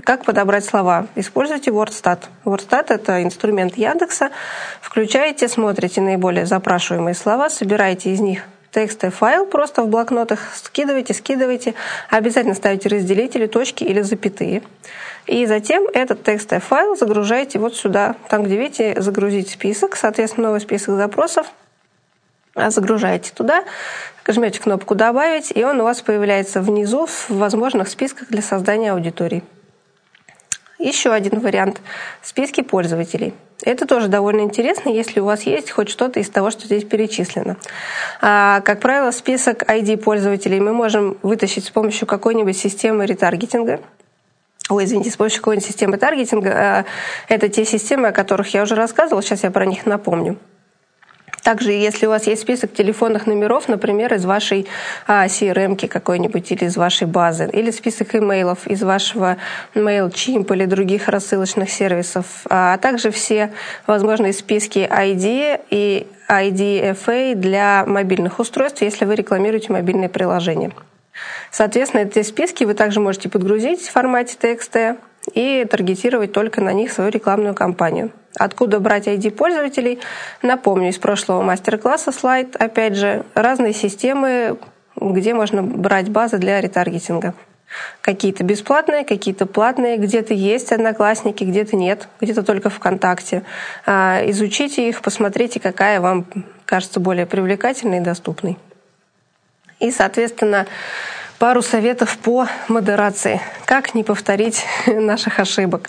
Как 0.04 0.24
подобрать 0.24 0.64
слова? 0.64 1.06
Используйте 1.14 1.70
WordStat. 1.70 2.20
WordStat– 2.44 2.86
это 2.88 3.22
инструмент 3.22 3.76
Яндекса. 3.76 4.30
Включаете, 4.80 5.48
смотрите 5.48 6.00
наиболее 6.00 6.46
запрашиваемые 6.46 7.14
слова, 7.14 7.50
собираете 7.50 8.12
из 8.12 8.20
них 8.20 8.44
текстовый 8.72 9.12
файл 9.12 9.46
просто 9.46 9.82
в 9.82 9.88
блокнотах, 9.88 10.54
скидывайте, 10.54 11.14
скидывайте. 11.14 11.74
Обязательно 12.08 12.54
ставите 12.54 12.88
разделители, 12.88 13.46
точки 13.46 13.84
или 13.84 14.00
запятые. 14.00 14.62
И 15.26 15.46
затем 15.46 15.86
этот 15.92 16.22
текстовый 16.24 16.62
файл 16.62 16.96
загружаете 16.96 17.58
вот 17.58 17.76
сюда, 17.76 18.16
там, 18.28 18.44
где 18.44 18.56
видите, 18.56 19.00
загрузить 19.00 19.50
список, 19.50 19.96
соответственно, 19.96 20.48
новый 20.48 20.60
список 20.60 20.96
запросов, 20.96 21.46
а 22.54 22.70
загружаете 22.70 23.32
туда, 23.34 23.64
жмете 24.26 24.60
кнопку 24.60 24.94
«Добавить», 24.94 25.52
и 25.54 25.64
он 25.64 25.80
у 25.80 25.84
вас 25.84 26.00
появляется 26.02 26.60
внизу 26.60 27.06
в 27.06 27.30
возможных 27.30 27.88
списках 27.88 28.28
для 28.28 28.42
создания 28.42 28.92
аудитории. 28.92 29.42
Еще 30.80 31.10
один 31.10 31.40
вариант– 31.40 31.82
списки 32.22 32.62
пользователей. 32.62 33.34
Это 33.62 33.86
тоже 33.86 34.08
довольно 34.08 34.40
интересно, 34.40 34.88
если 34.88 35.20
у 35.20 35.26
вас 35.26 35.42
есть 35.42 35.70
хоть 35.70 35.90
что-то 35.90 36.20
из 36.20 36.30
того, 36.30 36.50
что 36.50 36.64
здесь 36.64 36.84
перечислено. 36.84 37.58
А, 38.22 38.62
как 38.62 38.80
правило, 38.80 39.10
список 39.10 39.62
ID 39.64 39.98
пользователей 39.98 40.58
мы 40.58 40.72
можем 40.72 41.18
вытащить 41.20 41.66
с 41.66 41.70
помощью 41.70 42.08
какой-нибудь 42.08 42.56
системы 42.56 43.04
ретаргетинга. 43.04 43.80
Ой, 44.70 44.86
извините, 44.86 45.10
с 45.10 45.16
помощью 45.18 45.40
какой-нибудь 45.40 45.66
системы 45.66 45.98
таргетинга. 45.98 46.50
А, 46.50 46.84
это 47.28 47.50
те 47.50 47.66
системы, 47.66 48.08
о 48.08 48.12
которых 48.12 48.54
я 48.54 48.62
уже 48.62 48.74
рассказывала, 48.74 49.22
сейчас 49.22 49.42
я 49.42 49.50
про 49.50 49.66
них 49.66 49.84
напомню. 49.84 50.38
Также, 51.42 51.72
если 51.72 52.06
у 52.06 52.10
вас 52.10 52.26
есть 52.26 52.42
список 52.42 52.72
телефонных 52.72 53.26
номеров, 53.26 53.68
например, 53.68 54.12
из 54.14 54.24
вашей 54.24 54.66
а, 55.06 55.26
CRM 55.26 55.88
какой-нибудь 55.88 56.50
или 56.52 56.64
из 56.64 56.76
вашей 56.76 57.06
базы, 57.06 57.48
или 57.52 57.70
список 57.70 58.14
имейлов 58.14 58.66
из 58.66 58.82
вашего 58.82 59.36
MailChimp 59.74 60.52
или 60.54 60.66
других 60.66 61.08
рассылочных 61.08 61.70
сервисов, 61.70 62.26
а 62.48 62.76
также 62.78 63.10
все 63.10 63.52
возможные 63.86 64.32
списки 64.32 64.78
ID 64.78 65.60
и 65.70 66.06
IDFA 66.28 67.34
для 67.34 67.84
мобильных 67.86 68.38
устройств, 68.38 68.82
если 68.82 69.04
вы 69.04 69.14
рекламируете 69.16 69.72
мобильные 69.72 70.08
приложения. 70.08 70.70
Соответственно, 71.50 72.02
эти 72.02 72.22
списки 72.22 72.64
вы 72.64 72.74
также 72.74 73.00
можете 73.00 73.28
подгрузить 73.28 73.82
в 73.82 73.90
формате 73.90 74.36
TXT 74.40 74.96
и 75.34 75.64
таргетировать 75.64 76.32
только 76.32 76.60
на 76.60 76.72
них 76.72 76.92
свою 76.92 77.10
рекламную 77.10 77.54
кампанию. 77.54 78.10
Откуда 78.36 78.80
брать 78.80 79.08
ID 79.08 79.32
пользователей? 79.32 80.00
Напомню, 80.42 80.88
из 80.90 80.98
прошлого 80.98 81.42
мастер-класса 81.42 82.12
слайд, 82.12 82.56
опять 82.56 82.96
же, 82.96 83.24
разные 83.34 83.72
системы, 83.72 84.58
где 84.96 85.34
можно 85.34 85.62
брать 85.62 86.08
базы 86.08 86.38
для 86.38 86.60
ретаргетинга. 86.60 87.34
Какие-то 88.00 88.42
бесплатные, 88.42 89.04
какие-то 89.04 89.46
платные, 89.46 89.96
где-то 89.96 90.34
есть 90.34 90.72
одноклассники, 90.72 91.44
где-то 91.44 91.76
нет, 91.76 92.08
где-то 92.20 92.42
только 92.42 92.68
ВКонтакте. 92.68 93.44
А, 93.86 94.20
изучите 94.26 94.88
их, 94.88 95.02
посмотрите, 95.02 95.60
какая 95.60 96.00
вам 96.00 96.26
кажется 96.64 96.98
более 96.98 97.26
привлекательной 97.26 97.98
и 97.98 98.00
доступной. 98.00 98.58
И, 99.78 99.90
соответственно, 99.90 100.66
пару 101.40 101.62
советов 101.62 102.18
по 102.18 102.46
модерации. 102.68 103.40
Как 103.64 103.94
не 103.94 104.04
повторить 104.04 104.62
наших 104.86 105.40
ошибок? 105.40 105.88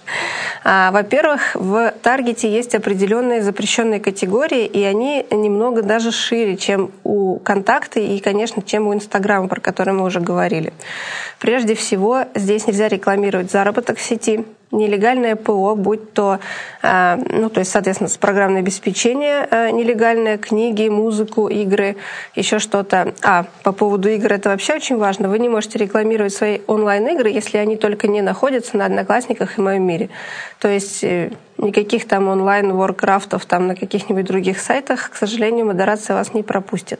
А, 0.63 0.91
во-первых, 0.91 1.55
в 1.55 1.93
таргете 2.01 2.49
есть 2.49 2.73
определенные 2.73 3.41
запрещенные 3.41 3.99
категории, 3.99 4.65
и 4.65 4.81
они 4.83 5.25
немного 5.29 5.81
даже 5.81 6.13
шире, 6.13 6.55
чем 6.55 6.91
у 7.03 7.37
контакта 7.39 7.99
и, 7.99 8.19
конечно, 8.19 8.61
чем 8.61 8.87
у 8.87 8.93
Инстаграма, 8.93 9.49
про 9.49 9.59
который 9.59 9.93
мы 9.93 10.05
уже 10.05 10.21
говорили. 10.21 10.71
Прежде 11.37 11.75
всего, 11.75 12.23
здесь 12.33 12.65
нельзя 12.65 12.87
рекламировать 12.87 13.51
заработок 13.51 13.97
в 13.97 14.01
сети, 14.01 14.45
нелегальное 14.71 15.35
ПО, 15.35 15.75
будь 15.75 16.13
то, 16.13 16.39
а, 16.81 17.19
ну, 17.29 17.49
то 17.49 17.59
есть, 17.59 17.71
соответственно, 17.71 18.09
программное 18.19 18.61
обеспечение 18.61 19.47
а, 19.49 19.71
нелегальное, 19.71 20.37
книги, 20.37 20.87
музыку, 20.87 21.47
игры, 21.47 21.97
еще 22.35 22.59
что-то. 22.59 23.13
А, 23.21 23.45
по 23.63 23.71
поводу 23.71 24.09
игр 24.09 24.31
это 24.31 24.49
вообще 24.49 24.75
очень 24.75 24.97
важно. 24.97 25.29
Вы 25.29 25.39
не 25.39 25.49
можете 25.49 25.77
рекламировать 25.79 26.33
свои 26.33 26.59
онлайн-игры, 26.67 27.29
если 27.29 27.57
они 27.57 27.75
только 27.75 28.07
не 28.07 28.21
находятся 28.21 28.77
на 28.77 28.85
Одноклассниках 28.85 29.57
и 29.57 29.61
Моем 29.61 29.83
мире. 29.83 30.09
То 30.59 30.67
есть 30.67 31.03
э, 31.03 31.31
никаких 31.61 32.07
там 32.07 32.27
онлайн 32.27 32.73
воркрафтов 32.73 33.45
там 33.45 33.67
на 33.67 33.75
каких-нибудь 33.75 34.25
других 34.25 34.59
сайтах, 34.59 35.11
к 35.11 35.15
сожалению, 35.15 35.67
модерация 35.67 36.15
вас 36.15 36.33
не 36.33 36.43
пропустит. 36.43 36.99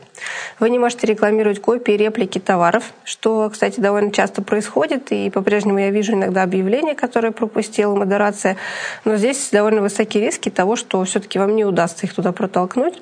Вы 0.59 0.70
не 0.70 0.80
можете 0.80 1.07
рекламировать 1.07 1.62
копии, 1.62 1.93
реплики 1.93 2.39
товаров, 2.39 2.93
что, 3.03 3.49
кстати, 3.49 3.80
довольно 3.80 4.12
часто 4.12 4.41
происходит, 4.41 5.12
и 5.12 5.30
по-прежнему 5.30 5.80
я 5.80 5.89
вижу 5.89 6.14
иногда 6.14 6.43
объявления, 6.43 6.95
которые 6.95 7.32
пропустила 7.32 7.95
модерация, 7.95 8.57
но 9.03 9.18
здесь 9.18 9.49
довольно 9.51 9.82
высокие 9.82 10.26
риски 10.26 10.49
того, 10.49 10.76
что 10.76 11.03
все-таки 11.03 11.39
вам 11.39 11.55
не 11.55 11.66
удастся 11.66 12.05
их 12.05 12.14
туда 12.14 12.32
протолкнуть. 12.32 13.01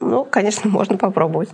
Ну, 0.00 0.24
конечно, 0.24 0.70
можно 0.70 0.96
попробовать. 0.96 1.50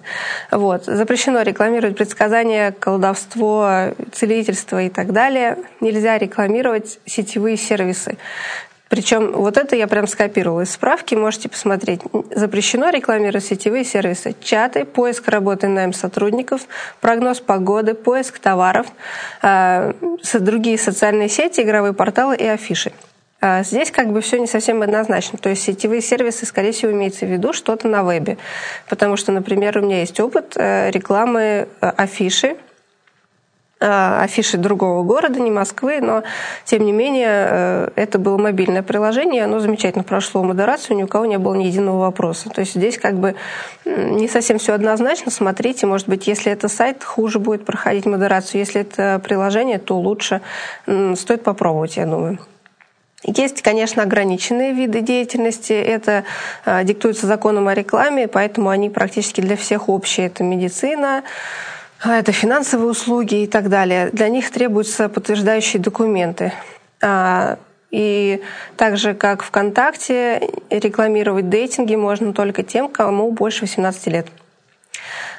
Вот. 0.51 0.85
Запрещено 0.85 1.43
рекламировать 1.43 1.97
предсказания, 1.97 2.72
колдовство, 2.72 3.95
целительство 4.12 4.82
и 4.82 4.91
так 4.91 5.12
далее. 5.12 5.59
Нельзя 5.80 6.18
рекламировать 6.18 6.99
сетевые 7.07 7.57
сервисы. 7.57 8.18
Причем 8.95 9.32
вот 9.32 9.57
это 9.57 9.74
я 9.74 9.88
прям 9.88 10.07
скопировала 10.07 10.61
из 10.61 10.70
справки, 10.70 11.16
можете 11.16 11.49
посмотреть. 11.49 12.01
Запрещено 12.30 12.90
рекламировать 12.90 13.45
сетевые 13.45 13.82
сервисы. 13.82 14.36
Чаты, 14.40 14.84
поиск 14.84 15.26
работы 15.26 15.66
найм 15.66 15.92
сотрудников, 15.92 16.61
прогноз 17.01 17.40
погоды, 17.40 17.95
поиск 17.95 18.38
товаров, 18.38 18.86
э, 19.42 19.95
другие 20.34 20.78
социальные 20.78 21.28
сети, 21.28 21.62
игровые 21.62 21.92
порталы 21.92 22.36
и 22.36 22.47
афиши. 22.47 22.92
А 23.40 23.64
здесь 23.64 23.90
как 23.90 24.12
бы 24.12 24.20
все 24.20 24.38
не 24.38 24.47
совсем 24.47 24.80
однозначно. 24.80 25.38
То 25.38 25.49
есть 25.49 25.64
сетевые 25.64 26.01
сервисы, 26.01 26.47
скорее 26.47 26.70
всего, 26.70 26.92
имеется 26.92 27.26
в 27.26 27.28
виду 27.28 27.53
что-то 27.53 27.88
на 27.88 28.05
вебе. 28.05 28.38
Потому 28.88 29.16
что, 29.16 29.32
например, 29.32 29.76
у 29.76 29.80
меня 29.80 29.99
есть 29.99 30.20
опыт 30.20 30.53
э, 30.55 30.92
рекламы 30.92 31.66
э, 31.80 31.88
афиши, 31.97 32.57
Э, 33.85 34.22
афиши 34.22 34.57
другого 34.57 35.03
города, 35.03 35.39
не 35.41 35.51
Москвы, 35.51 36.01
но 36.01 36.22
тем 36.64 36.87
не 36.87 36.93
менее 36.93 37.28
э, 37.28 37.89
это 37.97 38.18
было 38.18 38.39
мобильное 38.39 38.82
приложение, 38.82 39.45
оно 39.45 39.61
замечательно 39.61 40.05
прошло 40.05 40.43
модерацию, 40.43 40.97
ни 40.97 41.03
у 41.03 41.07
кого 41.07 41.26
не 41.26 41.37
было 41.37 41.53
ни 41.55 41.64
единого 41.64 42.01
вопроса. 42.01 42.49
То 42.49 42.62
есть 42.62 42.74
здесь 42.74 42.97
как 42.97 43.16
бы 43.16 43.35
не 43.85 44.26
совсем 44.26 44.59
все 44.59 44.72
однозначно. 44.72 45.30
Смотрите, 45.30 45.87
может 45.87 46.09
быть, 46.09 46.26
если 46.26 46.51
это 46.51 46.68
сайт, 46.68 47.05
хуже 47.05 47.39
будет 47.39 47.66
проходить 47.66 48.07
модерацию. 48.07 48.61
Если 48.61 48.80
это 48.80 49.20
приложение, 49.22 49.78
то 49.78 49.99
лучше. 49.99 50.41
Стоит 50.87 51.43
попробовать, 51.43 51.99
я 51.99 52.07
думаю. 52.07 52.39
Есть, 53.22 53.61
конечно, 53.61 54.03
ограниченные 54.03 54.72
виды 54.72 55.03
деятельности. 55.03 55.74
Это 55.74 56.24
э, 56.64 56.85
диктуется 56.85 57.26
законом 57.26 57.68
о 57.68 57.74
рекламе, 57.74 58.28
поэтому 58.28 58.70
они 58.70 58.89
практически 58.89 59.43
для 59.43 59.57
всех 59.57 59.91
общие. 59.91 60.28
Это 60.28 60.43
медицина, 60.43 61.22
это 62.13 62.33
финансовые 62.33 62.91
услуги 62.91 63.43
и 63.43 63.47
так 63.47 63.69
далее. 63.69 64.11
Для 64.13 64.29
них 64.29 64.51
требуются 64.51 65.09
подтверждающие 65.09 65.81
документы. 65.81 66.53
А, 67.03 67.59
и 67.91 68.43
так 68.77 68.97
же, 68.97 69.15
как 69.15 69.43
ВКонтакте, 69.43 70.51
рекламировать 70.71 71.49
дейтинги 71.49 71.95
можно 71.95 72.33
только 72.33 72.63
тем, 72.63 72.89
кому 72.89 73.31
больше 73.31 73.63
18 73.63 74.07
лет. 74.09 74.27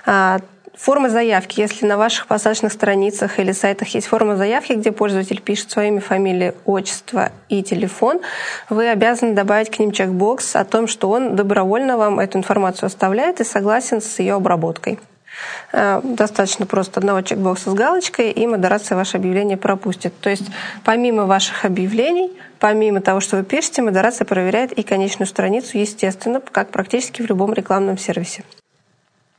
А, 0.05 0.39
форма 0.77 1.09
заявки. 1.09 1.59
Если 1.59 1.85
на 1.85 1.97
ваших 1.97 2.27
посадочных 2.27 2.71
страницах 2.71 3.39
или 3.39 3.51
сайтах 3.51 3.89
есть 3.89 4.07
форма 4.07 4.35
заявки, 4.35 4.73
где 4.73 4.91
пользователь 4.91 5.41
пишет 5.41 5.71
своими 5.71 5.99
фамилии, 5.99 6.53
отчество 6.65 7.31
и 7.49 7.63
телефон, 7.63 8.21
вы 8.69 8.89
обязаны 8.89 9.33
добавить 9.33 9.69
к 9.69 9.79
ним 9.79 9.91
чекбокс 9.91 10.55
о 10.55 10.63
том, 10.65 10.87
что 10.87 11.09
он 11.09 11.35
добровольно 11.35 11.97
вам 11.97 12.19
эту 12.19 12.37
информацию 12.37 12.87
оставляет 12.87 13.39
и 13.39 13.43
согласен 13.43 14.01
с 14.01 14.19
ее 14.19 14.35
обработкой. 14.35 14.99
Э, 15.71 16.01
достаточно 16.03 16.65
просто 16.65 16.99
одного 16.99 17.21
чекбокса 17.21 17.71
с 17.71 17.73
галочкой, 17.73 18.31
и 18.31 18.47
модерация 18.47 18.95
ваше 18.95 19.17
объявление 19.17 19.57
пропустит. 19.57 20.13
То 20.19 20.29
есть 20.29 20.45
помимо 20.83 21.25
ваших 21.25 21.65
объявлений, 21.65 22.31
помимо 22.59 23.01
того, 23.01 23.19
что 23.19 23.37
вы 23.37 23.43
пишете, 23.43 23.81
модерация 23.81 24.25
проверяет 24.25 24.71
и 24.71 24.83
конечную 24.83 25.27
страницу, 25.27 25.77
естественно, 25.77 26.39
как 26.39 26.69
практически 26.69 27.21
в 27.21 27.25
любом 27.27 27.53
рекламном 27.53 27.97
сервисе. 27.97 28.43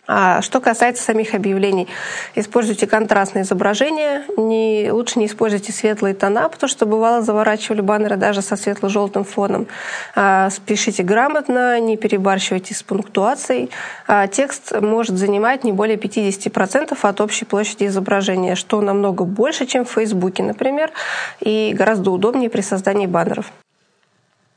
А 0.08 0.40
что 0.40 0.60
касается 0.60 1.02
самих 1.02 1.34
объявлений, 1.34 1.88
используйте 2.34 2.86
контрастные 2.86 3.42
изображения, 3.42 4.24
не, 4.36 4.90
лучше 4.92 5.18
не 5.18 5.26
используйте 5.26 5.72
светлые 5.72 6.14
тона, 6.14 6.48
потому 6.48 6.68
что 6.68 6.86
бывало 6.86 7.22
заворачивали 7.22 7.80
баннеры 7.80 8.16
даже 8.16 8.40
со 8.42 8.56
светло-желтым 8.56 9.24
фоном. 9.24 9.66
А, 10.14 10.48
спешите 10.50 11.02
грамотно, 11.02 11.80
не 11.80 11.96
перебарщивайте 11.96 12.74
с 12.74 12.82
пунктуацией. 12.82 13.70
А, 14.06 14.28
текст 14.28 14.72
может 14.80 15.16
занимать 15.16 15.64
не 15.64 15.72
более 15.72 15.96
50% 15.96 16.96
от 17.00 17.20
общей 17.20 17.44
площади 17.44 17.86
изображения, 17.86 18.54
что 18.54 18.80
намного 18.80 19.24
больше, 19.24 19.66
чем 19.66 19.84
в 19.84 19.90
Фейсбуке, 19.90 20.42
например, 20.44 20.92
и 21.40 21.74
гораздо 21.76 22.12
удобнее 22.12 22.48
при 22.48 22.60
создании 22.60 23.06
баннеров. 23.06 23.52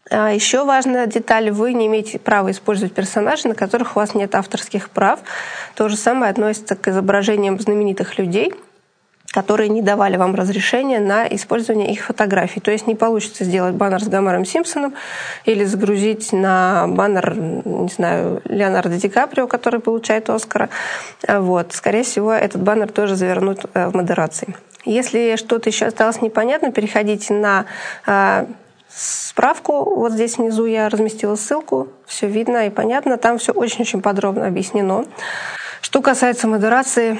А 0.09 0.31
еще 0.31 0.65
важная 0.65 1.07
деталь, 1.07 1.51
вы 1.51 1.73
не 1.73 1.87
имеете 1.87 2.19
права 2.19 2.51
использовать 2.51 2.93
персонажей, 2.93 3.49
на 3.49 3.55
которых 3.55 3.95
у 3.95 3.99
вас 3.99 4.15
нет 4.15 4.33
авторских 4.35 4.89
прав. 4.89 5.19
То 5.75 5.87
же 5.87 5.95
самое 5.95 6.31
относится 6.31 6.75
к 6.75 6.87
изображениям 6.87 7.59
знаменитых 7.59 8.17
людей, 8.17 8.53
которые 9.31 9.69
не 9.69 9.83
давали 9.83 10.17
вам 10.17 10.33
разрешения 10.33 10.99
на 10.99 11.27
использование 11.27 11.91
их 11.91 12.05
фотографий. 12.05 12.59
То 12.59 12.71
есть 12.71 12.87
не 12.87 12.95
получится 12.95 13.43
сделать 13.43 13.75
баннер 13.75 14.03
с 14.03 14.07
Гомером 14.07 14.45
Симпсоном 14.45 14.95
или 15.45 15.63
загрузить 15.63 16.33
на 16.33 16.87
баннер, 16.87 17.35
не 17.35 17.89
знаю, 17.89 18.41
Леонардо 18.45 18.95
Ди 18.97 19.09
Каприо, 19.09 19.45
который 19.47 19.79
получает 19.79 20.29
Оскара. 20.29 20.69
Вот. 21.27 21.73
Скорее 21.73 22.03
всего, 22.03 22.33
этот 22.33 22.63
баннер 22.63 22.91
тоже 22.91 23.15
завернут 23.15 23.65
э, 23.75 23.87
в 23.89 23.95
модерации. 23.95 24.55
Если 24.85 25.35
что-то 25.35 25.69
еще 25.69 25.85
осталось 25.85 26.21
непонятно, 26.21 26.71
переходите 26.71 27.33
на 27.33 27.65
а, 28.07 28.47
справку. 28.89 29.95
Вот 29.95 30.13
здесь 30.13 30.37
внизу 30.37 30.65
я 30.65 30.89
разместила 30.89 31.35
ссылку. 31.35 31.89
Все 32.05 32.27
видно 32.27 32.67
и 32.67 32.69
понятно. 32.69 33.17
Там 33.17 33.37
все 33.37 33.51
очень-очень 33.51 34.01
подробно 34.01 34.47
объяснено. 34.47 35.05
Что 35.81 36.01
касается 36.01 36.47
модерации, 36.47 37.19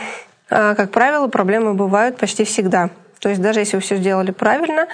а, 0.50 0.76
как 0.76 0.92
правило, 0.92 1.28
проблемы 1.28 1.74
бывают 1.74 2.18
почти 2.18 2.44
всегда. 2.44 2.90
То 3.20 3.30
есть 3.30 3.42
даже 3.42 3.60
если 3.60 3.76
вы 3.76 3.82
все 3.82 3.98
сделали 3.98 4.32
правильно, 4.32 4.88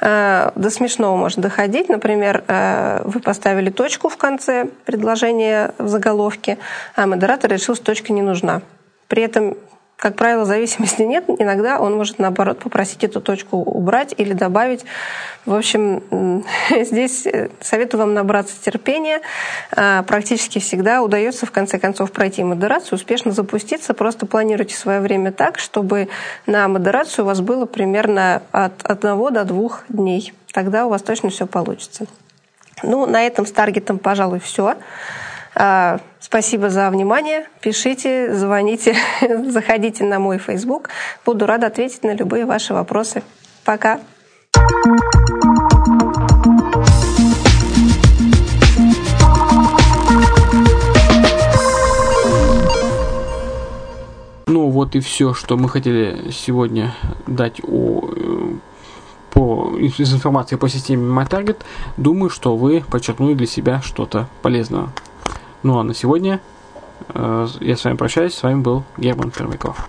а, 0.00 0.52
до 0.54 0.70
смешного 0.70 1.16
может 1.16 1.40
доходить. 1.40 1.88
Например, 1.88 2.44
а, 2.46 3.02
вы 3.04 3.20
поставили 3.20 3.70
точку 3.70 4.08
в 4.08 4.16
конце 4.16 4.66
предложения 4.84 5.74
в 5.78 5.88
заголовке, 5.88 6.58
а 6.96 7.06
модератор 7.06 7.50
решил, 7.50 7.74
что 7.74 7.84
точка 7.84 8.12
не 8.12 8.22
нужна. 8.22 8.62
При 9.08 9.22
этом 9.22 9.56
как 10.02 10.16
правило, 10.16 10.44
зависимости 10.44 11.02
нет. 11.02 11.26
Иногда 11.28 11.78
он 11.78 11.94
может, 11.94 12.18
наоборот, 12.18 12.58
попросить 12.58 13.04
эту 13.04 13.20
точку 13.20 13.58
убрать 13.58 14.12
или 14.18 14.32
добавить. 14.32 14.84
В 15.46 15.54
общем, 15.54 16.42
здесь 16.70 17.24
э, 17.24 17.50
советую 17.60 18.00
вам 18.00 18.12
набраться 18.12 18.60
терпения. 18.60 19.20
А, 19.70 20.02
практически 20.02 20.58
всегда 20.58 21.02
удается, 21.02 21.46
в 21.46 21.52
конце 21.52 21.78
концов, 21.78 22.10
пройти 22.10 22.42
модерацию, 22.42 22.96
успешно 22.96 23.30
запуститься. 23.30 23.94
Просто 23.94 24.26
планируйте 24.26 24.74
свое 24.74 24.98
время 24.98 25.30
так, 25.30 25.60
чтобы 25.60 26.08
на 26.46 26.66
модерацию 26.66 27.24
у 27.24 27.28
вас 27.28 27.40
было 27.40 27.66
примерно 27.66 28.42
от 28.50 28.82
одного 28.82 29.30
до 29.30 29.44
двух 29.44 29.84
дней. 29.88 30.34
Тогда 30.52 30.84
у 30.86 30.88
вас 30.88 31.02
точно 31.02 31.30
все 31.30 31.46
получится. 31.46 32.06
Ну, 32.82 33.06
на 33.06 33.24
этом 33.24 33.46
с 33.46 33.52
таргетом, 33.52 34.00
пожалуй, 34.00 34.40
все. 34.40 34.74
А, 35.54 36.00
спасибо 36.20 36.70
за 36.70 36.90
внимание. 36.90 37.46
Пишите, 37.60 38.34
звоните, 38.34 38.96
заходите 39.48 40.04
на 40.04 40.18
мой 40.18 40.38
Facebook. 40.38 40.88
Буду 41.24 41.46
рада 41.46 41.66
ответить 41.66 42.02
на 42.02 42.14
любые 42.14 42.46
ваши 42.46 42.72
вопросы. 42.72 43.22
Пока. 43.64 44.00
Ну 54.46 54.68
вот 54.68 54.94
и 54.94 55.00
все, 55.00 55.34
что 55.34 55.56
мы 55.56 55.68
хотели 55.68 56.30
сегодня 56.30 56.94
дать 57.26 57.60
о 57.62 58.10
э, 58.14 58.54
по, 59.30 59.76
из 59.78 60.12
информации 60.12 60.56
по 60.56 60.68
системе 60.68 61.10
MyTarget. 61.10 61.58
Думаю, 61.96 62.30
что 62.30 62.56
вы 62.56 62.82
подчеркнули 62.90 63.34
для 63.34 63.46
себя 63.46 63.80
что-то 63.82 64.28
полезное. 64.42 64.88
Ну 65.62 65.78
а 65.78 65.84
на 65.84 65.94
сегодня 65.94 66.40
э, 67.08 67.46
я 67.60 67.76
с 67.76 67.84
вами 67.84 67.96
прощаюсь. 67.96 68.34
С 68.34 68.42
вами 68.42 68.60
был 68.60 68.84
Герман 68.96 69.30
Пермяков. 69.30 69.88